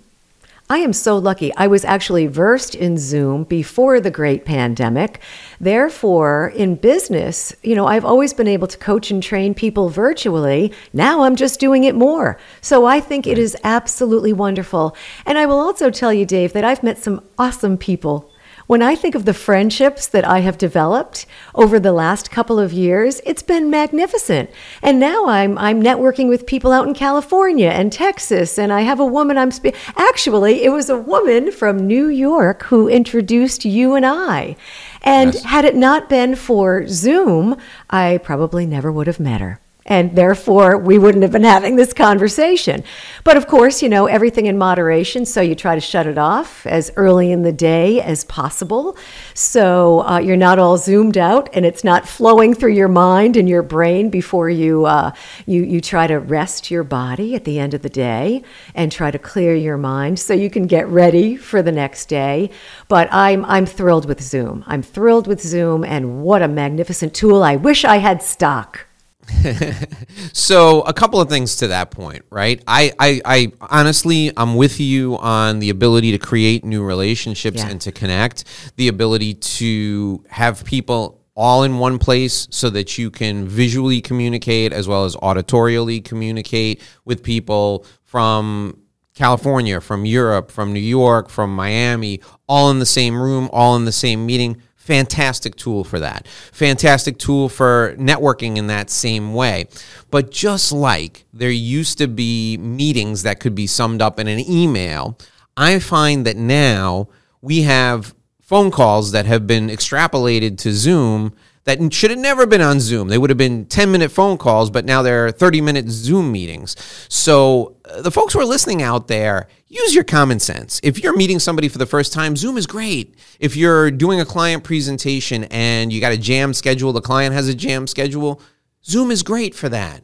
I 0.71 0.79
am 0.79 0.95
so 0.95 1.19
lucky. 1.19 1.55
I 1.57 1.67
was 1.67 1.85
actually 1.85 2.27
versed 2.27 2.75
in 2.75 2.97
Zoom 2.97 3.45
before 3.45 4.01
the 4.01 4.11
great 4.11 4.47
pandemic. 4.47 5.21
Therefore, 5.61 6.55
in 6.57 6.77
business, 6.77 7.55
you 7.63 7.75
know, 7.75 7.87
I've 7.87 8.07
always 8.07 8.33
been 8.33 8.49
able 8.49 8.67
to 8.69 8.79
coach 8.79 9.11
and 9.11 9.23
train 9.23 9.53
people 9.53 9.91
virtually. 9.91 10.73
Now 10.95 11.25
I'm 11.25 11.37
just 11.37 11.61
doing 11.61 11.85
it 11.85 11.95
more. 11.95 12.39
So 12.63 12.87
I 12.87 13.01
think 13.01 13.27
it 13.27 13.37
is 13.37 13.55
absolutely 13.63 14.33
wonderful. 14.33 14.97
And 15.27 15.37
I 15.37 15.45
will 15.45 15.61
also 15.61 15.91
tell 15.91 16.15
you, 16.15 16.25
Dave, 16.25 16.55
that 16.55 16.65
I've 16.65 16.83
met 16.83 16.97
some 16.97 17.23
awesome 17.39 17.77
people 17.77 18.31
when 18.67 18.83
I 18.83 18.95
think 18.95 19.15
of 19.15 19.25
the 19.25 19.35
friendships 19.35 20.07
that 20.09 20.27
I 20.27 20.39
have 20.41 20.57
developed 20.59 21.27
over 21.55 21.79
the 21.79 21.93
last 21.93 22.31
couple 22.31 22.59
of 22.59 22.73
years, 22.73 23.21
it's 23.27 23.43
been 23.43 23.71
magnificent. 23.71 24.51
And 24.83 24.99
now 24.99 25.27
I'm 25.27 25.59
I'm 25.59 25.83
networking 25.83 26.29
with 26.29 26.47
people 26.47 26.73
out 26.73 26.87
in 26.89 26.95
California 26.95 27.69
and 27.69 27.93
Texas, 27.93 28.59
and 28.59 28.73
I 28.73 28.81
have 28.83 29.01
a 29.01 29.07
woman 29.07 29.37
I'm 29.39 29.51
spe- 29.51 29.75
actually 29.97 30.65
it 30.65 30.71
was 30.71 30.89
a 30.89 30.97
woman 30.99 31.53
from 31.53 31.87
New 31.87 32.09
York 32.09 32.63
who 32.65 32.89
introduced 32.89 33.65
you 33.65 33.95
and 33.95 34.07
I. 34.07 34.57
And 35.03 35.35
Yes. 35.35 35.45
had 35.45 35.65
it 35.67 35.77
not 35.77 36.09
been 36.09 36.35
for 36.35 36.87
Zoom, 36.87 37.57
I 37.91 38.19
probably 38.23 38.65
never 38.67 38.91
would 38.91 39.07
have 39.07 39.21
met 39.21 39.41
her. 39.43 39.61
And 39.87 40.17
therefore, 40.17 40.79
we 40.79 40.99
wouldn't 40.99 41.23
have 41.23 41.33
been 41.33 41.45
having 41.45 41.77
this 41.77 41.93
conversation. 41.93 42.83
But 43.23 43.37
of 43.37 43.47
course, 43.47 43.83
you 43.83 43.91
know, 43.91 44.07
everything 44.07 44.47
in 44.47 44.57
moderation. 44.57 45.27
So 45.27 45.43
you 45.43 45.55
try 45.55 45.75
to 45.75 45.81
shut 45.81 46.07
it 46.07 46.17
off 46.17 46.65
as 46.67 46.91
early 46.97 47.31
in 47.31 47.43
the 47.43 47.53
day 47.53 48.01
as 48.01 48.25
possible. 48.25 48.97
So 49.35 50.01
uh, 50.09 50.21
you're 50.21 50.39
not 50.39 50.59
all 50.59 50.79
zoomed 50.79 51.19
out 51.19 51.51
and 51.53 51.67
it's 51.67 51.85
not 51.85 52.09
flowing 52.09 52.55
through 52.55 52.73
your 52.73 52.89
mind 52.89 53.37
and 53.37 53.47
your 53.47 53.63
brain 53.63 54.09
before 54.09 54.49
you, 54.49 54.87
uh, 54.87 55.13
you, 55.45 55.63
you 55.63 55.83
try 55.83 56.07
to 56.07 56.19
rest 56.19 56.71
your 56.71 56.83
body 56.83 57.35
at 57.35 57.45
the 57.45 57.59
end 57.59 57.75
of 57.75 57.83
the 57.83 57.91
day 57.91 58.43
and 58.75 58.91
try 58.91 59.11
to 59.11 59.19
clear 59.19 59.55
your 59.55 59.77
mind 59.77 60.19
so 60.19 60.33
you 60.33 60.49
can 60.49 60.67
get 60.67 60.89
ready 60.89 61.37
for 61.37 61.61
the 61.61 61.73
next 61.73 62.07
day. 62.07 62.49
But 62.89 63.13
I'm, 63.13 63.45
I'm 63.45 63.67
thrilled 63.67 64.07
with 64.07 64.23
Zoom. 64.23 64.65
I'm 64.67 64.83
thrilled 64.83 65.27
with 65.27 65.43
Zoom 65.43 65.85
and 65.85 66.23
what 66.23 66.41
a 66.41 66.49
magnificent 66.49 67.13
tool. 67.13 67.43
I 67.43 67.57
wish 67.57 67.85
I 67.85 67.99
had 67.99 68.23
stock. 68.23 68.87
So 70.33 70.81
a 70.83 70.93
couple 70.93 71.21
of 71.21 71.29
things 71.29 71.57
to 71.57 71.69
that 71.69 71.91
point, 71.91 72.25
right? 72.31 72.63
I, 72.67 72.93
I, 72.99 73.21
I 73.25 73.53
honestly, 73.61 74.33
I'm 74.37 74.57
with 74.57 74.81
you 74.81 75.17
on 75.19 75.59
the 75.59 75.71
ability 75.71 76.13
to 76.13 76.19
create 76.19 76.65
new 76.65 76.83
relationships 76.85 77.59
Yeah. 77.59 77.69
and 77.69 77.81
to 77.83 77.93
connect, 77.93 78.45
the 78.77 78.89
ability 78.89 79.35
to 79.35 80.25
have 80.29 80.65
people 80.65 81.21
all 81.37 81.63
in 81.65 81.79
one 81.79 81.99
place 81.99 82.47
so 82.51 82.71
that 82.71 82.97
you 82.99 83.11
can 83.11 83.47
visually 83.47 84.01
communicate 84.01 84.73
as 84.73 84.87
well 84.87 85.05
as 85.05 85.17
auditorially 85.17 86.05
communicate 86.05 86.81
with 87.05 87.23
people 87.23 87.85
from 88.03 88.79
California, 89.15 89.81
from 89.81 90.05
Europe, 90.05 90.51
from 90.51 90.73
New 90.73 90.81
York, 90.81 91.29
from 91.29 91.55
Miami, 91.55 92.21
all 92.49 92.71
in 92.71 92.79
the 92.79 92.87
same 92.87 93.21
room, 93.21 93.49
all 93.53 93.77
in 93.77 93.85
the 93.85 93.93
same 93.93 94.27
meeting. 94.27 94.61
Fantastic 94.85 95.57
tool 95.57 95.83
for 95.83 95.99
that. 96.01 96.29
Fantastic 96.53 97.17
tool 97.17 97.49
for 97.49 97.97
networking 97.99 98.59
in 98.59 98.67
that 98.67 98.91
same 98.91 99.33
way. 99.33 99.67
But 100.11 100.31
just 100.31 100.73
like 100.73 101.25
there 101.33 101.51
used 101.51 101.97
to 101.99 102.07
be 102.07 102.59
meetings 102.59 103.23
that 103.23 103.41
could 103.41 103.55
be 103.55 103.67
summed 103.67 104.03
up 104.03 104.19
in 104.19 104.29
an 104.29 104.41
email, 104.41 105.17
I 105.57 105.79
find 105.79 106.27
that 106.27 106.37
now 106.37 107.09
we 107.41 107.63
have 107.63 108.15
phone 108.43 108.71
calls 108.71 109.13
that 109.13 109.25
have 109.25 109.47
been 109.47 109.69
extrapolated 109.69 110.59
to 110.59 110.73
Zoom 110.73 111.35
that 111.65 111.93
should 111.93 112.11
have 112.11 112.19
never 112.19 112.47
been 112.47 112.61
on 112.61 112.79
Zoom. 112.79 113.09
They 113.09 113.19
would 113.19 113.31
have 113.31 113.39
been 113.39 113.67
10 113.67 113.91
minute 113.91 114.11
phone 114.11 114.37
calls, 114.37 114.71
but 114.71 114.85
now 114.85 115.03
they're 115.03 115.31
30 115.31 115.61
minute 115.61 115.89
Zoom 115.89 116.31
meetings. 116.31 116.77
So, 117.09 117.77
uh, 117.85 118.03
the 118.03 118.11
folks 118.11 118.35
who 118.35 118.41
are 118.41 118.45
listening 118.45 118.83
out 118.83 119.09
there, 119.09 119.49
use 119.69 119.95
your 119.95 120.05
common 120.05 120.39
sense. 120.41 120.81
If 120.83 121.03
you're 121.03 121.17
meeting 121.17 121.39
somebody 121.39 121.69
for 121.69 121.79
the 121.79 121.87
first 121.87 122.13
time, 122.13 122.37
Zoom 122.37 122.57
is 122.57 122.67
great. 122.67 123.15
If 123.41 123.57
you're 123.57 123.91
doing 123.91 124.21
a 124.21 124.25
client 124.25 124.63
presentation 124.63 125.45
and 125.45 125.93
you 125.93 126.01
got 126.01 126.13
a 126.13 126.19
jam 126.19 126.55
schedule, 126.55 126.93
the 126.93 127.01
client 127.01 127.35
has 127.35 127.49
a 127.49 127.55
jam 127.55 127.87
schedule, 127.87 128.41
Zoom 128.85 129.11
is 129.11 129.23
great 129.23 129.55
for 129.55 129.69
that. 129.71 130.03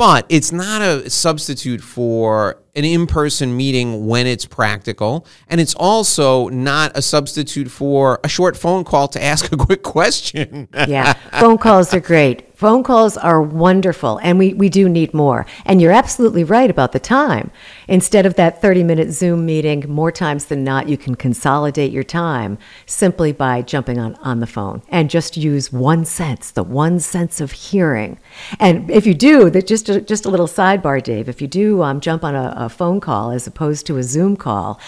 But 0.00 0.24
it's 0.30 0.50
not 0.50 0.80
a 0.80 1.10
substitute 1.10 1.82
for 1.82 2.62
an 2.74 2.86
in 2.86 3.06
person 3.06 3.54
meeting 3.54 4.06
when 4.06 4.26
it's 4.26 4.46
practical. 4.46 5.26
And 5.46 5.60
it's 5.60 5.74
also 5.74 6.48
not 6.48 6.92
a 6.94 7.02
substitute 7.02 7.70
for 7.70 8.18
a 8.24 8.28
short 8.28 8.56
phone 8.56 8.82
call 8.82 9.08
to 9.08 9.22
ask 9.22 9.52
a 9.52 9.58
quick 9.58 9.82
question. 9.82 10.68
yeah, 10.88 11.12
phone 11.38 11.58
calls 11.58 11.92
are 11.92 12.00
great. 12.00 12.49
Phone 12.60 12.82
calls 12.82 13.16
are 13.16 13.40
wonderful, 13.40 14.18
and 14.22 14.38
we, 14.38 14.52
we 14.52 14.68
do 14.68 14.86
need 14.86 15.14
more. 15.14 15.46
And 15.64 15.80
you're 15.80 15.92
absolutely 15.92 16.44
right 16.44 16.68
about 16.68 16.92
the 16.92 17.00
time. 17.00 17.50
Instead 17.88 18.26
of 18.26 18.34
that 18.34 18.60
30 18.60 18.84
minute 18.84 19.12
Zoom 19.12 19.46
meeting, 19.46 19.86
more 19.88 20.12
times 20.12 20.44
than 20.44 20.62
not, 20.62 20.86
you 20.86 20.98
can 20.98 21.14
consolidate 21.14 21.90
your 21.90 22.04
time 22.04 22.58
simply 22.84 23.32
by 23.32 23.62
jumping 23.62 23.98
on, 23.98 24.14
on 24.16 24.40
the 24.40 24.46
phone 24.46 24.82
and 24.90 25.08
just 25.08 25.38
use 25.38 25.72
one 25.72 26.04
sense, 26.04 26.50
the 26.50 26.62
one 26.62 27.00
sense 27.00 27.40
of 27.40 27.52
hearing. 27.52 28.20
And 28.58 28.90
if 28.90 29.06
you 29.06 29.14
do, 29.14 29.48
that 29.48 29.66
just 29.66 29.88
a, 29.88 29.98
just 29.98 30.26
a 30.26 30.28
little 30.28 30.46
sidebar, 30.46 31.02
Dave, 31.02 31.30
if 31.30 31.40
you 31.40 31.48
do 31.48 31.82
um, 31.82 31.98
jump 31.98 32.22
on 32.24 32.34
a, 32.34 32.52
a 32.54 32.68
phone 32.68 33.00
call 33.00 33.30
as 33.30 33.46
opposed 33.46 33.86
to 33.86 33.96
a 33.96 34.02
Zoom 34.02 34.36
call, 34.36 34.78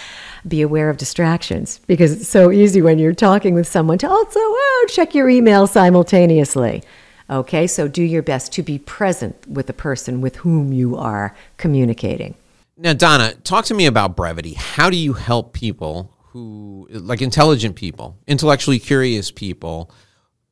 be 0.47 0.61
aware 0.61 0.91
of 0.91 0.97
distractions 0.97 1.79
because 1.87 2.11
it's 2.11 2.29
so 2.29 2.51
easy 2.51 2.83
when 2.83 2.99
you're 2.99 3.15
talking 3.15 3.55
with 3.55 3.65
someone 3.65 3.97
to 3.97 4.07
also 4.07 4.39
oh, 4.39 4.85
check 4.89 5.15
your 5.15 5.27
email 5.27 5.65
simultaneously. 5.65 6.83
Okay, 7.29 7.67
so 7.67 7.87
do 7.87 8.03
your 8.03 8.21
best 8.21 8.51
to 8.53 8.63
be 8.63 8.79
present 8.79 9.47
with 9.47 9.67
the 9.67 9.73
person 9.73 10.21
with 10.21 10.37
whom 10.37 10.73
you 10.73 10.97
are 10.97 11.35
communicating. 11.57 12.35
Now, 12.77 12.93
Donna, 12.93 13.33
talk 13.43 13.65
to 13.65 13.73
me 13.73 13.85
about 13.85 14.15
brevity. 14.15 14.53
How 14.53 14.89
do 14.89 14.97
you 14.97 15.13
help 15.13 15.53
people 15.53 16.11
who, 16.17 16.87
like 16.89 17.21
intelligent 17.21 17.75
people, 17.75 18.17
intellectually 18.27 18.79
curious 18.79 19.31
people, 19.31 19.91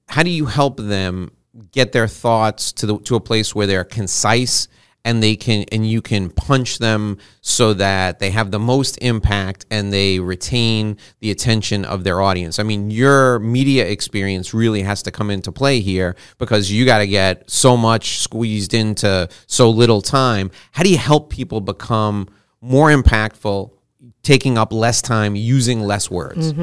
how 0.07 0.23
do 0.23 0.29
you 0.29 0.45
help 0.45 0.77
them 0.77 1.31
get 1.71 1.91
their 1.91 2.07
thoughts 2.07 2.71
to 2.73 2.85
the 2.85 2.97
to 2.99 3.15
a 3.15 3.19
place 3.19 3.53
where 3.53 3.67
they're 3.67 3.83
concise 3.83 4.67
and 5.03 5.21
they 5.21 5.35
can 5.35 5.65
and 5.71 5.89
you 5.89 6.01
can 6.01 6.29
punch 6.29 6.77
them 6.77 7.17
so 7.41 7.73
that 7.73 8.19
they 8.19 8.29
have 8.31 8.51
the 8.51 8.59
most 8.59 8.97
impact 9.01 9.65
and 9.71 9.91
they 9.91 10.19
retain 10.19 10.97
the 11.19 11.31
attention 11.31 11.85
of 11.85 12.03
their 12.03 12.21
audience. 12.21 12.59
I 12.59 12.63
mean, 12.63 12.91
your 12.91 13.39
media 13.39 13.87
experience 13.87 14.53
really 14.53 14.83
has 14.83 15.01
to 15.03 15.11
come 15.11 15.29
into 15.31 15.51
play 15.51 15.79
here 15.79 16.15
because 16.37 16.71
you 16.71 16.85
got 16.85 16.99
to 16.99 17.07
get 17.07 17.49
so 17.49 17.75
much 17.75 18.19
squeezed 18.19 18.73
into 18.73 19.27
so 19.47 19.69
little 19.69 20.01
time. 20.01 20.51
How 20.71 20.83
do 20.83 20.89
you 20.89 20.97
help 20.97 21.29
people 21.29 21.61
become 21.61 22.29
more 22.61 22.89
impactful 22.89 23.71
taking 24.23 24.57
up 24.57 24.71
less 24.71 25.01
time 25.01 25.35
using 25.35 25.81
less 25.81 26.09
words? 26.11 26.53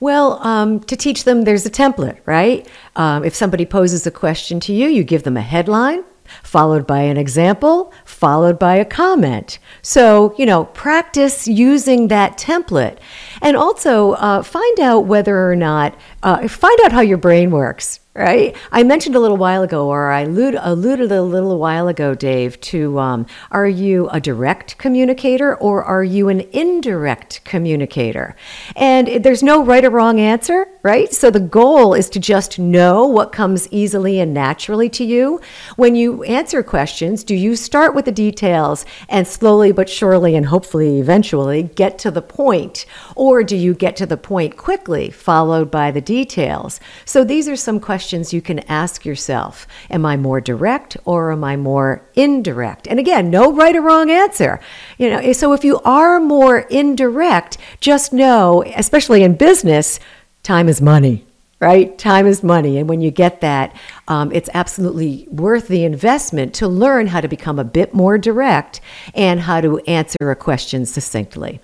Well, 0.00 0.38
um, 0.46 0.80
to 0.80 0.96
teach 0.96 1.24
them, 1.24 1.42
there's 1.42 1.66
a 1.66 1.70
template, 1.70 2.18
right? 2.26 2.68
Um, 2.96 3.24
if 3.24 3.34
somebody 3.34 3.66
poses 3.66 4.06
a 4.06 4.10
question 4.10 4.60
to 4.60 4.72
you, 4.72 4.88
you 4.88 5.02
give 5.02 5.24
them 5.24 5.36
a 5.36 5.40
headline, 5.42 6.04
followed 6.42 6.86
by 6.86 7.00
an 7.00 7.16
example, 7.16 7.92
followed 8.04 8.58
by 8.58 8.76
a 8.76 8.84
comment. 8.84 9.58
So, 9.82 10.34
you 10.38 10.46
know, 10.46 10.64
practice 10.64 11.46
using 11.46 12.08
that 12.08 12.36
template. 12.38 12.98
And 13.42 13.56
also 13.56 14.12
uh, 14.12 14.42
find 14.42 14.80
out 14.80 15.06
whether 15.06 15.48
or 15.50 15.56
not, 15.56 15.96
uh, 16.22 16.48
find 16.48 16.78
out 16.84 16.92
how 16.92 17.00
your 17.00 17.18
brain 17.18 17.50
works. 17.50 18.00
Right? 18.18 18.56
I 18.72 18.82
mentioned 18.82 19.14
a 19.14 19.20
little 19.20 19.36
while 19.36 19.62
ago, 19.62 19.86
or 19.86 20.10
I 20.10 20.22
allude, 20.22 20.56
alluded 20.60 21.12
a 21.12 21.22
little 21.22 21.56
while 21.56 21.86
ago, 21.86 22.16
Dave, 22.16 22.60
to 22.62 22.98
um, 22.98 23.26
are 23.52 23.68
you 23.68 24.08
a 24.08 24.20
direct 24.20 24.76
communicator 24.76 25.54
or 25.54 25.84
are 25.84 26.02
you 26.02 26.28
an 26.28 26.40
indirect 26.52 27.44
communicator? 27.44 28.34
And 28.74 29.22
there's 29.22 29.44
no 29.44 29.64
right 29.64 29.84
or 29.84 29.90
wrong 29.90 30.18
answer, 30.18 30.66
right? 30.82 31.12
So 31.14 31.30
the 31.30 31.38
goal 31.38 31.94
is 31.94 32.10
to 32.10 32.18
just 32.18 32.58
know 32.58 33.06
what 33.06 33.30
comes 33.30 33.68
easily 33.70 34.18
and 34.18 34.34
naturally 34.34 34.88
to 34.88 35.04
you. 35.04 35.40
When 35.76 35.94
you 35.94 36.24
answer 36.24 36.64
questions, 36.64 37.22
do 37.22 37.36
you 37.36 37.54
start 37.54 37.94
with 37.94 38.06
the 38.06 38.10
details 38.10 38.84
and 39.08 39.28
slowly 39.28 39.70
but 39.70 39.88
surely 39.88 40.34
and 40.34 40.46
hopefully 40.46 40.98
eventually 40.98 41.62
get 41.62 42.00
to 42.00 42.10
the 42.10 42.22
point? 42.22 42.84
Or 43.18 43.42
do 43.42 43.56
you 43.56 43.74
get 43.74 43.96
to 43.96 44.06
the 44.06 44.16
point 44.16 44.56
quickly, 44.56 45.10
followed 45.10 45.72
by 45.72 45.90
the 45.90 46.00
details? 46.00 46.78
So 47.04 47.24
these 47.24 47.48
are 47.48 47.56
some 47.56 47.80
questions 47.80 48.32
you 48.32 48.40
can 48.40 48.60
ask 48.70 49.04
yourself. 49.04 49.66
Am 49.90 50.06
I 50.06 50.16
more 50.16 50.40
direct 50.40 50.96
or 51.04 51.32
am 51.32 51.42
I 51.42 51.56
more 51.56 52.08
indirect? 52.14 52.86
And 52.86 53.00
again, 53.00 53.28
no 53.28 53.52
right 53.52 53.74
or 53.74 53.82
wrong 53.82 54.08
answer. 54.08 54.60
You 54.98 55.10
know, 55.10 55.32
so 55.32 55.52
if 55.52 55.64
you 55.64 55.80
are 55.80 56.20
more 56.20 56.60
indirect, 56.60 57.58
just 57.80 58.12
know, 58.12 58.62
especially 58.76 59.24
in 59.24 59.34
business, 59.34 59.98
time 60.44 60.68
is 60.68 60.80
money 60.80 61.24
right? 61.60 61.98
Time 61.98 62.24
is 62.24 62.44
money. 62.44 62.78
And 62.78 62.88
when 62.88 63.00
you 63.00 63.10
get 63.10 63.40
that, 63.40 63.74
um, 64.06 64.30
it's 64.30 64.48
absolutely 64.54 65.26
worth 65.28 65.66
the 65.66 65.82
investment 65.82 66.54
to 66.54 66.68
learn 66.68 67.08
how 67.08 67.20
to 67.20 67.26
become 67.26 67.58
a 67.58 67.64
bit 67.64 67.92
more 67.92 68.16
direct 68.16 68.80
and 69.12 69.40
how 69.40 69.60
to 69.60 69.78
answer 69.78 70.30
a 70.30 70.36
question 70.36 70.86
succinctly. 70.86 71.60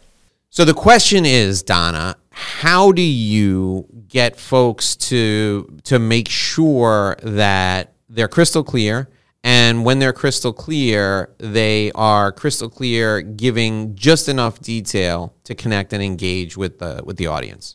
So 0.54 0.64
the 0.64 0.72
question 0.72 1.26
is, 1.26 1.64
Donna, 1.64 2.14
how 2.30 2.92
do 2.92 3.02
you 3.02 3.88
get 4.06 4.36
folks 4.36 4.94
to 5.10 5.80
to 5.82 5.98
make 5.98 6.28
sure 6.28 7.16
that 7.24 7.94
they're 8.08 8.28
crystal 8.28 8.62
clear 8.62 9.08
and 9.42 9.84
when 9.84 9.98
they're 9.98 10.12
crystal 10.12 10.52
clear, 10.52 11.30
they 11.38 11.90
are 11.96 12.30
crystal 12.30 12.68
clear 12.68 13.20
giving 13.20 13.96
just 13.96 14.28
enough 14.28 14.60
detail 14.60 15.34
to 15.42 15.56
connect 15.56 15.92
and 15.92 16.00
engage 16.00 16.56
with 16.56 16.78
the 16.78 17.02
with 17.04 17.16
the 17.16 17.26
audience? 17.26 17.74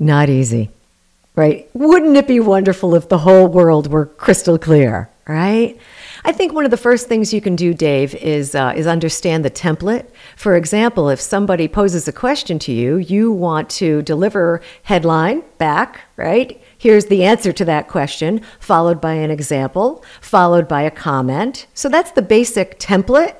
Not 0.00 0.28
easy, 0.28 0.70
right? 1.36 1.70
Wouldn't 1.72 2.16
it 2.16 2.26
be 2.26 2.40
wonderful 2.40 2.96
if 2.96 3.08
the 3.08 3.18
whole 3.18 3.46
world 3.46 3.92
were 3.92 4.06
crystal 4.06 4.58
clear, 4.58 5.08
right? 5.28 5.78
I 6.24 6.32
think 6.32 6.52
one 6.52 6.64
of 6.64 6.70
the 6.70 6.76
first 6.76 7.08
things 7.08 7.32
you 7.32 7.40
can 7.40 7.56
do, 7.56 7.72
Dave, 7.72 8.14
is 8.14 8.54
uh, 8.54 8.72
is 8.76 8.86
understand 8.86 9.44
the 9.44 9.50
template. 9.50 10.06
For 10.36 10.56
example, 10.56 11.08
if 11.08 11.20
somebody 11.20 11.68
poses 11.68 12.08
a 12.08 12.12
question 12.12 12.58
to 12.60 12.72
you, 12.72 12.96
you 12.96 13.30
want 13.30 13.70
to 13.70 14.02
deliver 14.02 14.60
headline 14.82 15.42
back, 15.58 16.00
right? 16.16 16.60
Here's 16.76 17.06
the 17.06 17.24
answer 17.24 17.52
to 17.52 17.64
that 17.64 17.88
question, 17.88 18.40
followed 18.60 19.00
by 19.00 19.14
an 19.14 19.30
example, 19.30 20.04
followed 20.20 20.68
by 20.68 20.82
a 20.82 20.90
comment. 20.90 21.66
So 21.74 21.88
that's 21.88 22.12
the 22.12 22.22
basic 22.22 22.78
template. 22.78 23.34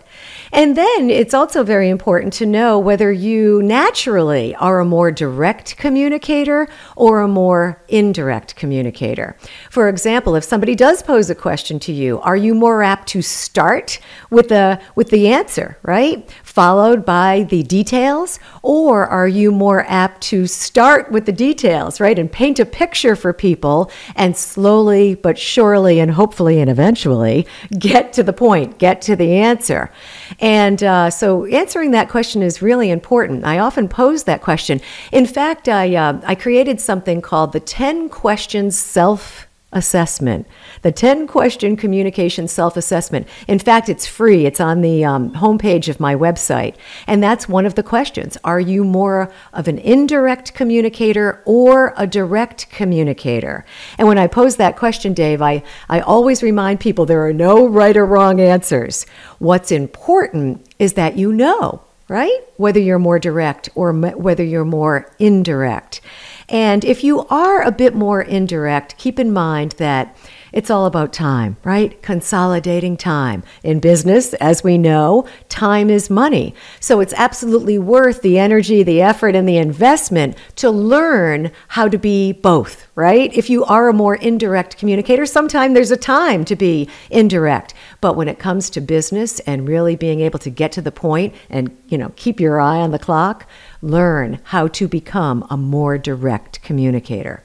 And 0.53 0.77
then 0.77 1.11
it's 1.11 1.35
also 1.35 1.63
very 1.63 1.89
important 1.89 2.33
to 2.35 2.47
know 2.47 2.79
whether 2.79 3.13
you 3.13 3.63
naturally 3.63 4.55
are 4.57 4.81
a 4.81 4.85
more 4.85 5.11
direct 5.11 5.77
communicator 5.77 6.69
or 6.97 7.21
a 7.21 7.29
more 7.29 7.83
indirect 7.89 8.57
communicator. 8.57 9.37
For 9.71 9.89
example, 9.89 10.35
if 10.35 10.45
somebody 10.45 10.75
does 10.75 11.03
pose 11.03 11.31
a 11.31 11.35
question 11.35 11.79
to 11.81 11.93
you, 11.93 12.21
are 12.21 12.37
you 12.37 12.55
more 12.55 12.83
apt 12.83 13.09
to 13.09 13.23
start 13.23 14.01
with 14.31 14.49
the 14.49 14.81
with 14.95 15.11
the 15.11 15.29
answer, 15.29 15.79
right? 15.83 16.29
Followed 16.59 17.05
by 17.05 17.47
the 17.51 17.63
details, 17.63 18.41
or 18.63 19.07
are 19.07 19.29
you 19.29 19.53
more 19.53 19.85
apt 19.87 20.23
to 20.23 20.49
start 20.49 21.09
with 21.09 21.25
the 21.25 21.31
details, 21.31 22.01
right? 22.01 22.19
And 22.19 22.33
paint 22.33 22.59
a 22.59 22.67
picture 22.67 23.15
for 23.15 23.33
people 23.33 23.93
and 24.17 24.37
slowly 24.37 25.15
but 25.15 25.39
surely 25.39 26.01
and 26.01 26.11
hopefully 26.11 26.59
and 26.59 26.69
eventually 26.69 27.47
get 27.79 28.13
to 28.15 28.25
the 28.25 28.33
point, 28.33 28.79
get 28.79 29.01
to 29.03 29.15
the 29.15 29.35
answer. 29.35 29.93
And 30.41 30.83
uh, 30.83 31.11
so 31.11 31.45
answering 31.45 31.93
that 31.93 32.09
question 32.09 32.43
is 32.43 32.61
really 32.61 32.91
important. 32.91 33.45
I 33.45 33.61
often 33.61 33.87
pose 33.87 34.25
that 34.25 34.43
question. 34.43 34.81
In 35.13 35.27
fact, 35.27 35.69
I, 35.69 35.95
uh, 35.95 36.21
I 36.25 36.35
created 36.35 36.81
something 36.81 37.23
called 37.23 37.53
the 37.53 37.61
10 37.61 38.09
questions 38.09 38.77
self 38.77 39.48
assessment, 39.73 40.47
the 40.81 40.91
10 40.91 41.27
question 41.27 41.77
communication 41.77 42.49
self 42.49 42.77
assessment. 42.77 43.27
In 43.47 43.59
fact, 43.59 43.89
it's 43.89 44.07
free, 44.07 44.47
it's 44.47 44.61
on 44.61 44.81
the 44.81 45.05
um, 45.05 45.33
homepage 45.35 45.89
of 45.89 46.01
my 46.01 46.15
website. 46.15 46.75
And 47.07 47.23
that's 47.23 47.49
one 47.49 47.67
of 47.67 47.75
the 47.75 47.83
questions. 47.83 48.39
Are 48.45 48.61
you 48.61 48.83
more 48.83 49.31
of 49.53 49.69
an 49.69 49.79
indirect 49.79 50.55
communicator 50.55 51.43
or 51.45 51.93
a 51.97 52.07
direct 52.07 52.71
communicator? 52.71 53.67
And 53.99 54.09
when 54.09 54.19
I 54.19 54.27
pose 54.27 54.57
that 54.57 54.77
question, 54.77 55.13
Dave, 55.13 55.43
I, 55.43 55.63
I 55.89 56.01
always 56.01 56.43
remind 56.43 56.81
people 56.81 57.05
there 57.05 57.27
are 57.27 57.33
no 57.35 57.67
right 57.67 57.97
or 57.97 58.07
wrong 58.07 58.41
answers. 58.41 59.05
What's 59.39 59.71
important 59.71 60.67
is 60.79 60.95
that 60.95 61.17
you 61.17 61.33
know. 61.33 61.83
Right? 62.11 62.41
Whether 62.57 62.81
you're 62.81 62.99
more 62.99 63.19
direct 63.19 63.69
or 63.75 63.93
whether 63.93 64.43
you're 64.43 64.65
more 64.65 65.13
indirect. 65.19 66.01
And 66.49 66.85
if 66.85 67.05
you 67.05 67.27
are 67.27 67.63
a 67.63 67.71
bit 67.71 67.95
more 67.95 68.23
indirect, 68.23 68.97
keep 68.97 69.19
in 69.19 69.33
mind 69.33 69.73
that 69.73 70.17
it's 70.53 70.71
all 70.71 70.87
about 70.87 71.13
time, 71.13 71.57
right? 71.65 72.01
Consolidating 72.03 72.97
time. 72.97 73.43
In 73.63 73.81
business, 73.81 74.35
as 74.35 74.65
we 74.65 74.79
know, 74.79 75.27
time 75.49 75.91
is 75.91 76.11
money. 76.11 76.55
So 76.81 77.01
it's 77.01 77.15
absolutely 77.15 77.79
worth 77.79 78.23
the 78.23 78.39
energy, 78.39 78.83
the 78.83 79.03
effort, 79.03 79.35
and 79.35 79.49
the 79.49 79.57
investment 79.59 80.37
to 80.57 80.71
learn 80.71 81.53
how 81.69 81.89
to 81.89 81.99
be 81.99 82.33
both, 82.33 82.87
right? 82.95 83.33
If 83.35 83.51
you 83.51 83.65
are 83.65 83.89
a 83.89 83.93
more 83.93 84.17
indirect 84.17 84.77
communicator, 84.79 85.27
sometimes 85.27 85.75
there's 85.75 85.91
a 85.91 85.97
time 85.97 86.45
to 86.47 86.57
be 86.57 86.89
indirect. 87.11 87.75
But 88.01 88.17
when 88.17 88.29
it 88.29 88.39
comes 88.39 88.71
to 88.71 88.81
business 88.81 89.41
and 89.41 89.69
really 89.69 89.97
being 89.97 90.21
able 90.21 90.39
to 90.41 90.51
get 90.51 90.73
to 90.73 90.83
the 90.83 90.93
point 90.93 91.35
and, 91.51 91.77
you 91.89 91.99
know, 91.99 92.13
keep 92.17 92.41
your 92.41 92.61
eye 92.61 92.79
on 92.79 92.91
the 92.91 92.99
clock, 92.99 93.49
learn 93.83 94.41
how 94.45 94.69
to 94.69 94.89
become 94.89 95.47
a 95.51 95.57
more 95.57 95.99
direct 95.99 96.63
communicator. 96.63 97.45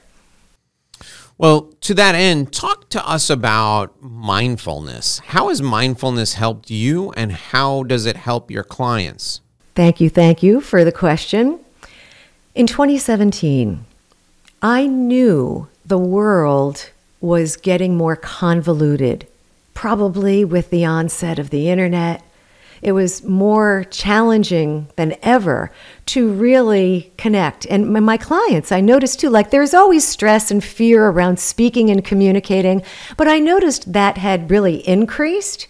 Well, 1.36 1.72
to 1.80 1.94
that 1.94 2.14
end, 2.14 2.52
talk 2.52 2.88
to 2.90 3.08
us 3.08 3.28
about 3.28 4.00
mindfulness. 4.00 5.18
How 5.18 5.48
has 5.48 5.60
mindfulness 5.60 6.34
helped 6.34 6.70
you 6.70 7.10
and 7.12 7.32
how 7.32 7.82
does 7.82 8.06
it 8.06 8.16
help 8.16 8.50
your 8.50 8.62
clients? 8.62 9.40
Thank 9.74 10.00
you. 10.00 10.08
Thank 10.08 10.42
you 10.42 10.60
for 10.60 10.84
the 10.84 10.92
question. 10.92 11.58
In 12.54 12.68
2017, 12.68 13.84
I 14.62 14.86
knew 14.86 15.66
the 15.84 15.98
world 15.98 16.90
was 17.20 17.56
getting 17.56 17.96
more 17.96 18.14
convoluted, 18.14 19.26
probably 19.74 20.44
with 20.44 20.70
the 20.70 20.84
onset 20.84 21.40
of 21.40 21.50
the 21.50 21.68
internet 21.68 22.22
it 22.84 22.92
was 22.92 23.24
more 23.24 23.84
challenging 23.90 24.86
than 24.96 25.16
ever 25.22 25.72
to 26.06 26.30
really 26.30 27.10
connect. 27.16 27.64
And 27.66 27.90
my 27.90 28.18
clients, 28.18 28.70
I 28.70 28.82
noticed 28.82 29.20
too, 29.20 29.30
like 29.30 29.50
there's 29.50 29.72
always 29.72 30.06
stress 30.06 30.50
and 30.50 30.62
fear 30.62 31.06
around 31.06 31.40
speaking 31.40 31.88
and 31.88 32.04
communicating, 32.04 32.82
but 33.16 33.26
I 33.26 33.38
noticed 33.38 33.94
that 33.94 34.18
had 34.18 34.50
really 34.50 34.86
increased. 34.86 35.66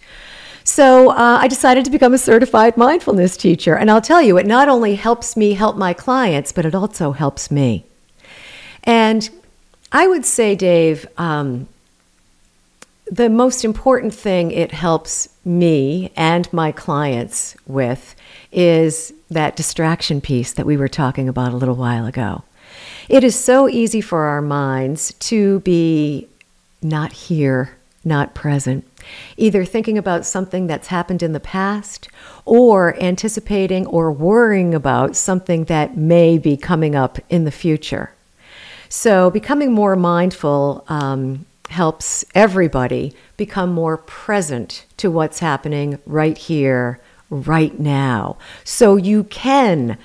So 0.65 1.11
uh, 1.11 1.37
I 1.41 1.47
decided 1.47 1.85
to 1.85 1.91
become 1.91 2.13
a 2.13 2.17
certified 2.17 2.75
mindfulness 2.75 3.37
teacher. 3.37 3.77
And 3.77 3.89
I'll 3.89 4.01
tell 4.01 4.21
you, 4.21 4.37
it 4.37 4.45
not 4.45 4.67
only 4.67 4.95
helps 4.95 5.37
me 5.37 5.53
help 5.53 5.77
my 5.77 5.93
clients, 5.93 6.51
but 6.51 6.65
it 6.65 6.75
also 6.75 7.13
helps 7.13 7.49
me. 7.49 7.85
And 8.83 9.29
I 9.91 10.07
would 10.07 10.25
say, 10.25 10.55
Dave, 10.55 11.07
um, 11.17 11.69
the 13.09 13.29
most 13.29 13.63
important 13.63 14.13
thing 14.13 14.51
it 14.51 14.71
helps 14.71 15.29
me 15.43 16.11
and 16.15 16.51
my 16.51 16.71
clients 16.71 17.55
with 17.67 18.15
is 18.51 19.13
that 19.29 19.55
distraction 19.55 20.21
piece 20.21 20.53
that 20.53 20.65
we 20.65 20.77
were 20.77 20.87
talking 20.87 21.29
about 21.29 21.53
a 21.53 21.57
little 21.57 21.75
while 21.75 22.05
ago. 22.05 22.43
It 23.07 23.23
is 23.23 23.37
so 23.37 23.69
easy 23.69 24.01
for 24.01 24.25
our 24.25 24.41
minds 24.41 25.13
to 25.13 25.59
be 25.59 26.27
not 26.81 27.13
here, 27.13 27.77
not 28.03 28.33
present, 28.33 28.87
either 29.37 29.65
thinking 29.65 29.97
about 29.97 30.25
something 30.25 30.65
that's 30.65 30.87
happened 30.87 31.21
in 31.21 31.33
the 31.33 31.39
past 31.39 32.07
or 32.43 32.99
anticipating 33.01 33.85
or 33.87 34.11
worrying 34.11 34.73
about 34.73 35.15
something 35.15 35.65
that 35.65 35.95
may 35.95 36.37
be 36.37 36.57
coming 36.57 36.95
up 36.95 37.19
in 37.29 37.43
the 37.43 37.51
future. 37.51 38.11
So, 38.89 39.29
becoming 39.29 39.71
more 39.73 39.95
mindful 39.95 40.85
um, 40.87 41.45
helps 41.75 42.23
everybody 42.33 43.13
become 43.35 43.73
more 43.73 43.97
present 43.97 44.85
to 44.95 45.11
what's 45.11 45.39
happening 45.39 45.99
right 46.05 46.37
here, 46.37 47.01
right 47.29 47.77
now. 47.77 48.37
So 48.63 48.95
you 48.95 49.25
can 49.25 49.97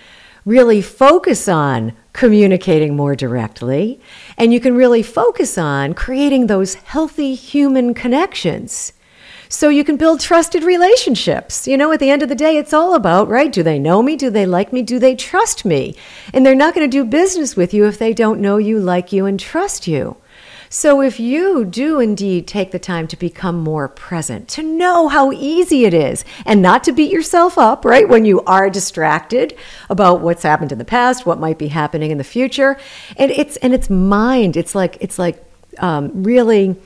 really 0.45 0.83
focus 0.83 1.47
on 1.47 1.93
communicating 2.13 2.97
more 2.97 3.15
directly, 3.15 4.01
and 4.37 4.53
you 4.53 4.59
can 4.59 4.75
really 4.75 5.03
focus 5.03 5.57
on 5.57 5.95
creating 5.95 6.49
those 6.49 6.75
healthy 6.75 7.37
human 7.37 7.95
connections. 7.95 8.93
So 9.49 9.69
you 9.69 9.85
can 9.85 9.97
build 9.97 10.19
trusted 10.19 10.65
relationships. 10.65 11.69
You 11.69 11.77
know, 11.77 11.93
at 11.93 12.01
the 12.01 12.11
end 12.11 12.25
of 12.25 12.29
the 12.29 12.35
day, 12.35 12.57
it's 12.57 12.73
all 12.73 12.95
about, 12.95 13.29
right? 13.29 13.53
Do 13.53 13.63
they 13.63 13.79
know 13.79 14.03
me? 14.03 14.17
Do 14.17 14.29
they 14.29 14.47
like 14.47 14.73
me? 14.73 14.83
Do 14.83 14.99
they 14.99 15.15
trust 15.15 15.65
me? 15.65 15.95
And 16.35 16.45
they're 16.45 16.55
not 16.57 16.75
going 16.75 16.89
to 16.89 16.97
do 16.99 17.05
business 17.05 17.55
with 17.55 17.73
you 17.73 17.87
if 17.87 17.97
they 17.97 18.13
don't 18.13 18.41
know 18.41 18.59
you, 18.59 18.81
like 18.81 19.13
you, 19.13 19.27
and 19.27 19.39
trust 19.39 19.87
you. 19.87 20.17
So, 20.73 21.03
if 21.03 21.19
you 21.19 21.65
do 21.65 21.99
indeed 21.99 22.47
take 22.47 22.71
the 22.71 22.79
time 22.79 23.09
to 23.09 23.17
become 23.17 23.59
more 23.59 23.89
present, 23.89 24.47
to 24.51 24.63
know 24.63 25.09
how 25.09 25.33
easy 25.33 25.85
it 25.85 25.93
is, 25.93 26.25
and 26.47 26.63
not 26.63 26.85
to 26.85 26.93
beat 26.93 27.11
yourself 27.11 27.59
up, 27.59 27.85
right, 27.85 28.09
when 28.09 28.25
you 28.25 28.41
are 28.43 28.71
distracted 28.71 29.59
about 29.89 30.21
what's 30.21 30.45
happened 30.45 30.71
in 30.71 30.79
the 30.79 30.85
past, 30.85 31.27
what 31.27 31.41
might 31.41 31.59
be 31.59 31.67
happening 31.67 32.13
in 32.13 32.19
the 32.19 32.25
future, 32.25 32.79
and 33.17 33.33
it's 33.33 33.57
and 33.57 33.75
it's 33.75 33.91
mind. 33.91 34.57
It's 34.57 34.73
like 34.73 34.97
it's 35.01 35.19
like 35.19 35.43
um, 35.79 36.23
really 36.23 36.77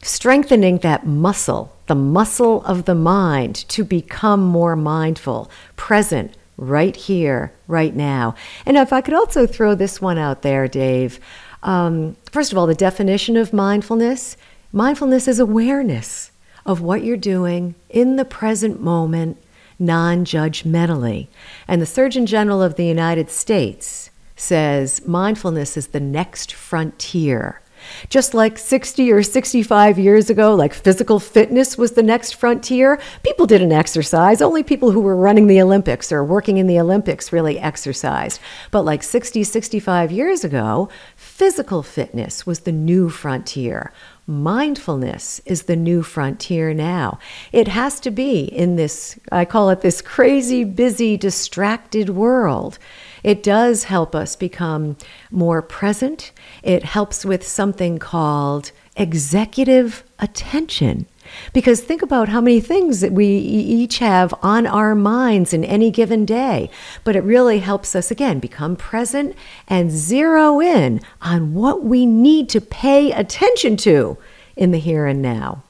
strengthening 0.00 0.78
that 0.78 1.06
muscle, 1.06 1.76
the 1.86 1.94
muscle 1.94 2.64
of 2.64 2.86
the 2.86 2.94
mind, 2.94 3.56
to 3.68 3.84
become 3.84 4.40
more 4.40 4.74
mindful, 4.74 5.50
present, 5.76 6.34
right 6.56 6.96
here, 6.96 7.52
right 7.68 7.94
now. 7.94 8.34
And 8.64 8.78
if 8.78 8.90
I 8.90 9.02
could 9.02 9.12
also 9.12 9.46
throw 9.46 9.74
this 9.74 10.00
one 10.00 10.16
out 10.16 10.40
there, 10.40 10.66
Dave. 10.66 11.20
Um, 11.64 12.16
first 12.30 12.52
of 12.52 12.58
all, 12.58 12.66
the 12.66 12.74
definition 12.74 13.36
of 13.36 13.52
mindfulness 13.52 14.36
mindfulness 14.72 15.28
is 15.28 15.38
awareness 15.38 16.30
of 16.66 16.80
what 16.80 17.04
you're 17.04 17.16
doing 17.16 17.74
in 17.88 18.16
the 18.16 18.24
present 18.24 18.80
moment, 18.80 19.38
non 19.78 20.24
judgmentally. 20.24 21.28
And 21.68 21.80
the 21.80 21.86
Surgeon 21.86 22.26
General 22.26 22.62
of 22.62 22.76
the 22.76 22.86
United 22.86 23.30
States 23.30 24.10
says 24.36 25.06
mindfulness 25.06 25.76
is 25.76 25.88
the 25.88 26.00
next 26.00 26.52
frontier 26.52 27.60
just 28.08 28.34
like 28.34 28.58
60 28.58 29.12
or 29.12 29.22
65 29.22 29.98
years 29.98 30.30
ago, 30.30 30.54
like 30.54 30.74
physical 30.74 31.18
fitness 31.18 31.78
was 31.78 31.92
the 31.92 32.02
next 32.02 32.34
frontier, 32.36 33.00
people 33.22 33.46
didn't 33.46 33.72
exercise. 33.72 34.40
Only 34.40 34.62
people 34.62 34.90
who 34.90 35.00
were 35.00 35.16
running 35.16 35.46
the 35.46 35.60
Olympics 35.60 36.12
or 36.12 36.24
working 36.24 36.58
in 36.58 36.66
the 36.66 36.80
Olympics 36.80 37.32
really 37.32 37.58
exercised. 37.58 38.40
But 38.70 38.82
like 38.82 39.02
60, 39.02 39.44
65 39.44 40.12
years 40.12 40.44
ago, 40.44 40.88
physical 41.16 41.82
fitness 41.82 42.46
was 42.46 42.60
the 42.60 42.72
new 42.72 43.08
frontier. 43.08 43.92
Mindfulness 44.26 45.40
is 45.44 45.64
the 45.64 45.76
new 45.76 46.02
frontier 46.02 46.72
now. 46.72 47.18
It 47.52 47.68
has 47.68 48.00
to 48.00 48.10
be 48.10 48.44
in 48.44 48.76
this, 48.76 49.18
I 49.30 49.44
call 49.44 49.68
it 49.68 49.82
this 49.82 50.00
crazy, 50.00 50.64
busy, 50.64 51.18
distracted 51.18 52.08
world. 52.08 52.78
It 53.24 53.42
does 53.42 53.84
help 53.84 54.14
us 54.14 54.36
become 54.36 54.96
more 55.30 55.62
present. 55.62 56.30
It 56.62 56.84
helps 56.84 57.24
with 57.24 57.44
something 57.44 57.98
called 57.98 58.70
executive 58.96 60.04
attention. 60.20 61.06
Because 61.54 61.80
think 61.80 62.02
about 62.02 62.28
how 62.28 62.42
many 62.42 62.60
things 62.60 63.00
that 63.00 63.12
we 63.12 63.26
each 63.26 63.98
have 63.98 64.34
on 64.42 64.66
our 64.66 64.94
minds 64.94 65.54
in 65.54 65.64
any 65.64 65.90
given 65.90 66.26
day. 66.26 66.70
But 67.02 67.16
it 67.16 67.24
really 67.24 67.60
helps 67.60 67.96
us, 67.96 68.10
again, 68.10 68.40
become 68.40 68.76
present 68.76 69.34
and 69.66 69.90
zero 69.90 70.60
in 70.60 71.00
on 71.22 71.54
what 71.54 71.82
we 71.82 72.04
need 72.04 72.50
to 72.50 72.60
pay 72.60 73.10
attention 73.10 73.78
to 73.78 74.18
in 74.54 74.70
the 74.70 74.78
here 74.78 75.06
and 75.06 75.22
now. 75.22 75.64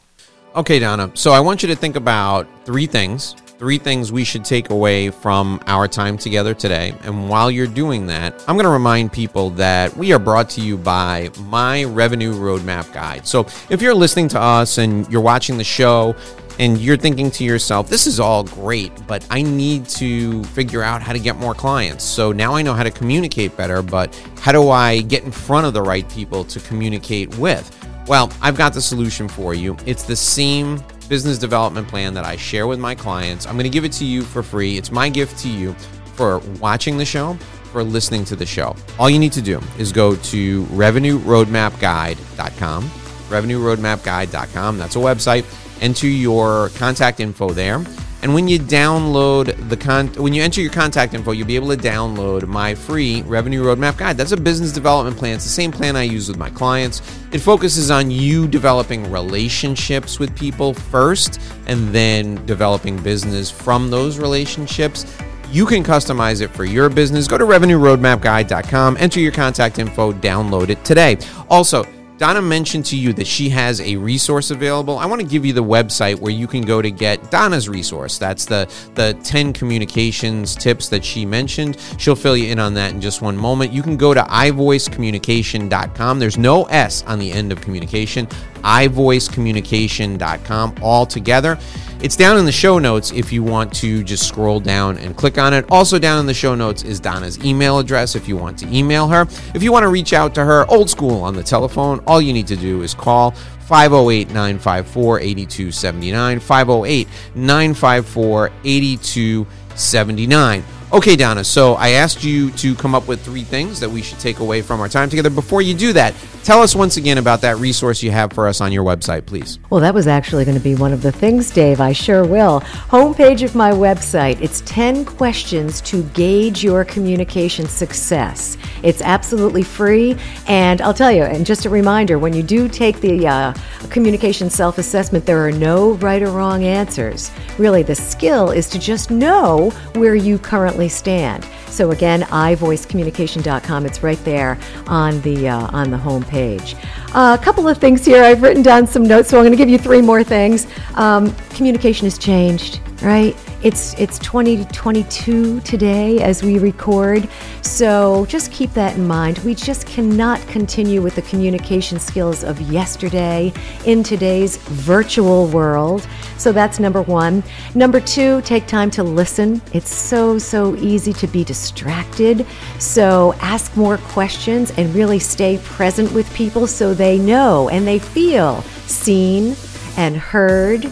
Okay, 0.56 0.78
Donna. 0.78 1.10
So 1.14 1.30
I 1.30 1.40
want 1.40 1.62
you 1.62 1.68
to 1.68 1.76
think 1.76 1.96
about 1.96 2.46
three 2.64 2.86
things 2.86 3.36
three 3.58 3.78
things 3.78 4.10
we 4.10 4.24
should 4.24 4.44
take 4.44 4.70
away 4.70 5.10
from 5.10 5.60
our 5.66 5.86
time 5.86 6.18
together 6.18 6.54
today. 6.54 6.94
And 7.02 7.28
while 7.28 7.50
you're 7.50 7.66
doing 7.66 8.06
that, 8.06 8.34
I'm 8.48 8.56
going 8.56 8.64
to 8.64 8.70
remind 8.70 9.12
people 9.12 9.50
that 9.50 9.96
we 9.96 10.12
are 10.12 10.18
brought 10.18 10.50
to 10.50 10.60
you 10.60 10.76
by 10.76 11.30
my 11.46 11.84
Revenue 11.84 12.34
Roadmap 12.34 12.92
Guide. 12.92 13.26
So 13.26 13.46
if 13.70 13.80
you're 13.80 13.94
listening 13.94 14.28
to 14.28 14.40
us 14.40 14.78
and 14.78 15.08
you're 15.10 15.20
watching 15.20 15.56
the 15.56 15.64
show, 15.64 16.16
and 16.60 16.78
you're 16.78 16.96
thinking 16.96 17.32
to 17.32 17.42
yourself, 17.42 17.88
this 17.88 18.06
is 18.06 18.20
all 18.20 18.44
great, 18.44 18.92
but 19.08 19.26
I 19.28 19.42
need 19.42 19.88
to 19.88 20.44
figure 20.44 20.82
out 20.82 21.02
how 21.02 21.12
to 21.12 21.18
get 21.18 21.36
more 21.36 21.52
clients. 21.52 22.04
So 22.04 22.30
now 22.30 22.54
I 22.54 22.62
know 22.62 22.74
how 22.74 22.84
to 22.84 22.92
communicate 22.92 23.56
better, 23.56 23.82
but 23.82 24.14
how 24.38 24.52
do 24.52 24.70
I 24.70 25.00
get 25.00 25.24
in 25.24 25.32
front 25.32 25.66
of 25.66 25.74
the 25.74 25.82
right 25.82 26.08
people 26.08 26.44
to 26.44 26.60
communicate 26.60 27.36
with? 27.38 27.76
Well, 28.06 28.30
I've 28.40 28.56
got 28.56 28.72
the 28.74 28.82
solution 28.82 29.28
for 29.28 29.54
you. 29.54 29.76
It's 29.86 30.04
the 30.04 30.14
same 30.14 30.78
business 31.08 31.38
development 31.38 31.88
plan 31.88 32.12
that 32.14 32.24
I 32.24 32.36
share 32.36 32.66
with 32.66 32.78
my 32.78 32.94
clients. 32.94 33.46
I'm 33.46 33.54
going 33.54 33.64
to 33.64 33.70
give 33.70 33.84
it 33.84 33.92
to 33.92 34.04
you 34.04 34.22
for 34.22 34.42
free. 34.42 34.76
It's 34.78 34.90
my 34.90 35.08
gift 35.08 35.38
to 35.40 35.48
you 35.48 35.74
for 36.14 36.40
watching 36.60 36.96
the 36.96 37.04
show, 37.04 37.34
for 37.72 37.84
listening 37.84 38.24
to 38.26 38.36
the 38.36 38.46
show. 38.46 38.76
All 38.98 39.10
you 39.10 39.18
need 39.18 39.32
to 39.32 39.42
do 39.42 39.60
is 39.78 39.92
go 39.92 40.14
to 40.16 40.64
revenueroadmapguide.com, 40.64 42.84
revenueroadmapguide.com. 42.84 44.78
That's 44.78 44.96
a 44.96 45.00
website. 45.00 45.44
Enter 45.82 46.06
your 46.06 46.70
contact 46.70 47.20
info 47.20 47.50
there 47.50 47.84
and 48.24 48.32
when 48.32 48.48
you 48.48 48.58
download 48.58 49.68
the 49.68 49.76
con, 49.76 50.08
when 50.14 50.32
you 50.32 50.42
enter 50.42 50.62
your 50.62 50.72
contact 50.72 51.12
info, 51.12 51.32
you'll 51.32 51.46
be 51.46 51.56
able 51.56 51.68
to 51.68 51.76
download 51.76 52.46
my 52.46 52.74
free 52.74 53.20
revenue 53.22 53.62
roadmap 53.62 53.98
guide. 53.98 54.16
That's 54.16 54.32
a 54.32 54.36
business 54.38 54.72
development 54.72 55.18
plan. 55.18 55.34
It's 55.34 55.44
the 55.44 55.50
same 55.50 55.70
plan 55.70 55.94
I 55.94 56.04
use 56.04 56.28
with 56.28 56.38
my 56.38 56.48
clients. 56.48 57.02
It 57.32 57.40
focuses 57.40 57.90
on 57.90 58.10
you 58.10 58.48
developing 58.48 59.12
relationships 59.12 60.18
with 60.18 60.34
people 60.34 60.72
first, 60.72 61.38
and 61.66 61.94
then 61.94 62.44
developing 62.46 62.96
business 63.02 63.50
from 63.50 63.90
those 63.90 64.18
relationships. 64.18 65.04
You 65.50 65.66
can 65.66 65.84
customize 65.84 66.40
it 66.40 66.48
for 66.48 66.64
your 66.64 66.88
business. 66.88 67.28
Go 67.28 67.36
to 67.36 67.44
revenueroadmapguide.com, 67.44 68.96
enter 68.98 69.20
your 69.20 69.32
contact 69.32 69.78
info, 69.78 70.14
download 70.14 70.70
it 70.70 70.82
today. 70.82 71.18
Also, 71.50 71.84
Donna 72.24 72.40
mentioned 72.40 72.86
to 72.86 72.96
you 72.96 73.12
that 73.12 73.26
she 73.26 73.50
has 73.50 73.82
a 73.82 73.96
resource 73.96 74.50
available. 74.50 74.98
I 74.98 75.04
want 75.04 75.20
to 75.20 75.26
give 75.26 75.44
you 75.44 75.52
the 75.52 75.62
website 75.62 76.18
where 76.18 76.32
you 76.32 76.46
can 76.46 76.62
go 76.62 76.80
to 76.80 76.90
get 76.90 77.30
Donna's 77.30 77.68
resource. 77.68 78.16
That's 78.16 78.46
the 78.46 78.66
the 78.94 79.12
10 79.24 79.52
communications 79.52 80.56
tips 80.56 80.88
that 80.88 81.04
she 81.04 81.26
mentioned. 81.26 81.76
She'll 81.98 82.16
fill 82.16 82.34
you 82.34 82.50
in 82.50 82.58
on 82.58 82.72
that 82.72 82.92
in 82.92 83.02
just 83.02 83.20
one 83.20 83.36
moment. 83.36 83.74
You 83.74 83.82
can 83.82 83.98
go 83.98 84.14
to 84.14 84.22
ivoicecommunication.com. 84.22 86.18
There's 86.18 86.38
no 86.38 86.64
S 86.64 87.02
on 87.02 87.18
the 87.18 87.30
end 87.30 87.52
of 87.52 87.60
communication. 87.60 88.24
ivoicecommunication.com 88.62 90.76
all 90.80 91.04
together. 91.04 91.58
It's 92.04 92.16
down 92.16 92.36
in 92.36 92.44
the 92.44 92.52
show 92.52 92.78
notes 92.78 93.12
if 93.12 93.32
you 93.32 93.42
want 93.42 93.72
to 93.76 94.04
just 94.04 94.28
scroll 94.28 94.60
down 94.60 94.98
and 94.98 95.16
click 95.16 95.38
on 95.38 95.54
it. 95.54 95.64
Also, 95.70 95.98
down 95.98 96.20
in 96.20 96.26
the 96.26 96.34
show 96.34 96.54
notes 96.54 96.82
is 96.82 97.00
Donna's 97.00 97.42
email 97.42 97.78
address 97.78 98.14
if 98.14 98.28
you 98.28 98.36
want 98.36 98.58
to 98.58 98.70
email 98.70 99.08
her. 99.08 99.22
If 99.54 99.62
you 99.62 99.72
want 99.72 99.84
to 99.84 99.88
reach 99.88 100.12
out 100.12 100.34
to 100.34 100.44
her 100.44 100.70
old 100.70 100.90
school 100.90 101.22
on 101.22 101.32
the 101.32 101.42
telephone, 101.42 102.00
all 102.06 102.20
you 102.20 102.34
need 102.34 102.46
to 102.48 102.56
do 102.56 102.82
is 102.82 102.92
call 102.92 103.30
508 103.30 104.28
954 104.28 105.20
8279. 105.20 106.40
508 106.40 107.08
954 107.34 108.50
8279. 108.64 110.64
Okay, 110.94 111.16
Donna, 111.16 111.42
so 111.42 111.74
I 111.74 111.88
asked 111.88 112.22
you 112.22 112.52
to 112.52 112.76
come 112.76 112.94
up 112.94 113.08
with 113.08 113.20
three 113.20 113.42
things 113.42 113.80
that 113.80 113.90
we 113.90 114.00
should 114.00 114.20
take 114.20 114.38
away 114.38 114.62
from 114.62 114.80
our 114.80 114.88
time 114.88 115.10
together. 115.10 115.28
Before 115.28 115.60
you 115.60 115.74
do 115.74 115.92
that, 115.92 116.14
tell 116.44 116.62
us 116.62 116.76
once 116.76 116.96
again 116.96 117.18
about 117.18 117.40
that 117.40 117.56
resource 117.56 118.00
you 118.00 118.12
have 118.12 118.32
for 118.32 118.46
us 118.46 118.60
on 118.60 118.70
your 118.70 118.84
website, 118.84 119.26
please. 119.26 119.58
Well, 119.70 119.80
that 119.80 119.92
was 119.92 120.06
actually 120.06 120.44
going 120.44 120.56
to 120.56 120.62
be 120.62 120.76
one 120.76 120.92
of 120.92 121.02
the 121.02 121.10
things, 121.10 121.50
Dave. 121.50 121.80
I 121.80 121.92
sure 121.92 122.24
will. 122.24 122.60
Homepage 122.60 123.42
of 123.42 123.56
my 123.56 123.72
website. 123.72 124.40
It's 124.40 124.60
10 124.66 125.04
questions 125.04 125.80
to 125.80 126.04
gauge 126.10 126.62
your 126.62 126.84
communication 126.84 127.66
success. 127.66 128.56
It's 128.84 129.02
absolutely 129.02 129.64
free. 129.64 130.16
And 130.46 130.80
I'll 130.80 130.94
tell 130.94 131.10
you, 131.10 131.24
and 131.24 131.44
just 131.44 131.66
a 131.66 131.70
reminder 131.70 132.20
when 132.20 132.34
you 132.34 132.44
do 132.44 132.68
take 132.68 133.00
the 133.00 133.26
uh, 133.26 133.54
communication 133.90 134.48
self 134.48 134.78
assessment, 134.78 135.26
there 135.26 135.44
are 135.44 135.50
no 135.50 135.94
right 135.94 136.22
or 136.22 136.30
wrong 136.30 136.62
answers. 136.62 137.32
Really, 137.58 137.82
the 137.82 137.96
skill 137.96 138.50
is 138.50 138.68
to 138.70 138.78
just 138.78 139.10
know 139.10 139.70
where 139.94 140.14
you 140.14 140.38
currently 140.38 140.83
stand. 140.88 141.46
So 141.66 141.90
again, 141.90 142.22
ivoicecommunication.com. 142.22 143.86
It's 143.86 144.02
right 144.02 144.22
there 144.24 144.58
on 144.86 145.20
the 145.22 145.48
uh, 145.48 145.66
on 145.72 145.90
the 145.90 145.98
home 145.98 146.24
page. 146.24 146.76
Uh, 147.14 147.36
a 147.38 147.42
couple 147.42 147.68
of 147.68 147.78
things 147.78 148.04
here. 148.04 148.22
I've 148.22 148.42
written 148.42 148.62
down 148.62 148.86
some 148.86 149.02
notes, 149.04 149.28
so 149.28 149.38
I'm 149.38 149.44
going 149.44 149.52
to 149.52 149.56
give 149.56 149.68
you 149.68 149.78
three 149.78 150.02
more 150.02 150.24
things. 150.24 150.66
Um, 150.94 151.34
communication 151.50 152.06
has 152.06 152.18
changed, 152.18 152.80
right? 153.02 153.36
It's 153.62 153.94
it's 153.94 154.18
2022 154.18 155.60
today 155.60 156.20
as 156.20 156.42
we 156.42 156.58
record. 156.58 157.28
So 157.62 158.26
just 158.26 158.52
keep 158.52 158.72
that 158.74 158.96
in 158.96 159.06
mind. 159.06 159.38
We 159.38 159.54
just 159.54 159.86
cannot 159.86 160.40
continue 160.48 161.00
with 161.02 161.14
the 161.14 161.22
communication 161.22 161.98
skills 161.98 162.44
of 162.44 162.60
yesterday 162.60 163.52
in 163.86 164.02
today's 164.02 164.56
virtual 164.56 165.46
world. 165.46 166.06
So 166.36 166.52
that's 166.52 166.78
number 166.78 167.02
1. 167.02 167.42
Number 167.74 168.00
2, 168.00 168.42
take 168.42 168.66
time 168.66 168.90
to 168.92 169.02
listen. 169.02 169.62
It's 169.72 169.92
so 169.92 170.38
so 170.38 170.76
easy 170.76 171.12
to 171.14 171.26
be 171.26 171.44
distracted. 171.44 172.46
So 172.78 173.34
ask 173.40 173.76
more 173.76 173.98
questions 173.98 174.72
and 174.76 174.94
really 174.94 175.18
stay 175.18 175.58
present 175.64 176.12
with 176.12 176.32
people 176.34 176.66
so 176.66 176.94
they 176.94 177.18
know 177.18 177.68
and 177.70 177.86
they 177.86 177.98
feel 177.98 178.62
seen 178.86 179.56
and 179.96 180.16
heard 180.16 180.90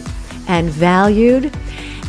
and 0.49 0.71
valued. 0.71 1.55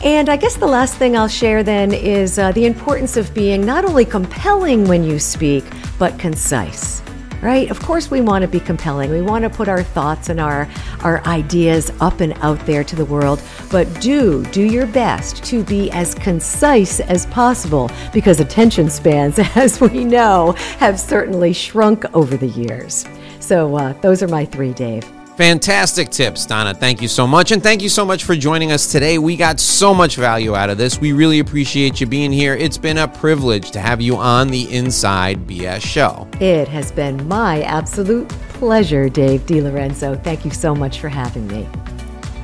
And 0.04 0.28
I 0.28 0.36
guess 0.36 0.58
the 0.58 0.68
last 0.68 0.98
thing 0.98 1.16
I'll 1.16 1.30
share 1.30 1.64
then 1.64 1.94
is 1.94 2.38
uh, 2.38 2.52
the 2.52 2.66
importance 2.66 3.16
of 3.16 3.34
being 3.34 3.66
not 3.66 3.86
only 3.86 4.04
compelling 4.04 4.86
when 4.86 5.02
you 5.02 5.18
speak, 5.18 5.64
but 5.98 6.20
concise. 6.20 7.02
Right? 7.42 7.72
Of 7.72 7.80
course, 7.82 8.12
we 8.12 8.20
want 8.20 8.42
to 8.42 8.50
be 8.50 8.60
compelling. 8.60 9.12
We 9.12 9.22
want 9.22 9.44
to 9.44 9.50
put 9.50 9.70
our 9.70 9.82
thoughts 9.82 10.28
and 10.28 10.42
our, 10.42 10.68
our 11.04 11.26
ideas 11.26 11.90
up 12.02 12.20
and 12.20 12.34
out 12.42 12.60
there 12.66 12.84
to 12.84 12.98
the 12.98 13.06
world. 13.06 13.42
But 13.72 14.02
do, 14.02 14.44
do 14.48 14.62
your 14.62 14.88
best 14.88 15.42
to 15.46 15.64
be 15.64 15.90
as 15.92 16.16
concise 16.16 17.00
as 17.00 17.26
possible 17.28 17.90
because 18.12 18.42
attention 18.42 18.90
spans, 18.90 19.40
as 19.56 19.80
we 19.80 20.04
know, 20.04 20.52
have 20.80 21.00
certainly 21.00 21.54
shrunk 21.54 22.04
over 22.14 22.36
the 22.36 22.48
years. 22.48 23.06
So, 23.40 23.78
uh, 23.78 23.94
those 24.02 24.22
are 24.22 24.28
my 24.28 24.44
three, 24.44 24.74
Dave. 24.74 25.10
Fantastic 25.38 26.12
tips, 26.12 26.46
Donna. 26.46 26.76
Thank 26.76 27.02
you 27.02 27.08
so 27.08 27.26
much. 27.26 27.52
And 27.52 27.64
thank 27.64 27.82
you 27.82 27.90
so 27.90 28.06
much 28.06 28.24
for 28.24 28.36
joining 28.36 28.72
us 28.72 28.92
today. 28.92 29.18
We 29.18 29.36
got 29.36 29.60
so 29.60 29.92
much 29.92 30.16
value 30.16 30.56
out 30.56 30.70
of 30.70 30.78
this. 30.78 31.00
We 31.00 31.12
really 31.12 31.40
appreciate 31.40 32.00
you 32.00 32.06
being 32.06 32.32
here. 32.32 32.54
It's 32.54 32.78
been 32.78 33.00
a 33.00 33.08
privilege 33.08 33.72
to 33.72 33.80
have 33.80 34.00
you 34.00 34.16
on 34.16 34.50
the 34.50 34.72
Inside 34.72 35.48
BS 35.48 35.82
show. 35.82 36.28
It 36.40 36.68
has 36.68 36.92
been 36.92 37.28
my 37.28 37.64
absolute 37.64 38.30
pleasure, 38.50 39.10
Dave 39.10 39.42
DiLorenzo. 39.48 40.24
Thank 40.24 40.46
you 40.46 40.52
so 40.52 40.76
much 40.76 41.00
for 41.00 41.10
having 41.10 41.48
me. 41.48 41.68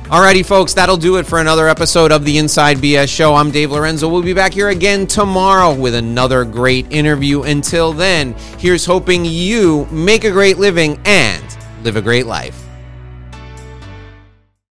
Alrighty, 0.06 0.44
folks, 0.44 0.74
that'll 0.74 0.96
do 0.96 1.18
it 1.18 1.26
for 1.26 1.38
another 1.38 1.68
episode 1.68 2.10
of 2.10 2.24
the 2.24 2.38
Inside 2.38 2.78
BS 2.78 3.08
Show. 3.08 3.36
I'm 3.36 3.52
Dave 3.52 3.70
Lorenzo. 3.70 4.08
We'll 4.08 4.20
be 4.20 4.34
back 4.34 4.52
here 4.52 4.70
again 4.70 5.06
tomorrow 5.06 5.72
with 5.72 5.94
another 5.94 6.44
great 6.44 6.90
interview. 6.90 7.42
Until 7.42 7.92
then, 7.92 8.34
here's 8.58 8.84
hoping 8.84 9.24
you 9.24 9.86
make 9.92 10.24
a 10.24 10.30
great 10.32 10.58
living 10.58 11.00
and 11.04 11.44
live 11.84 11.94
a 11.94 12.02
great 12.02 12.26
life. 12.26 12.66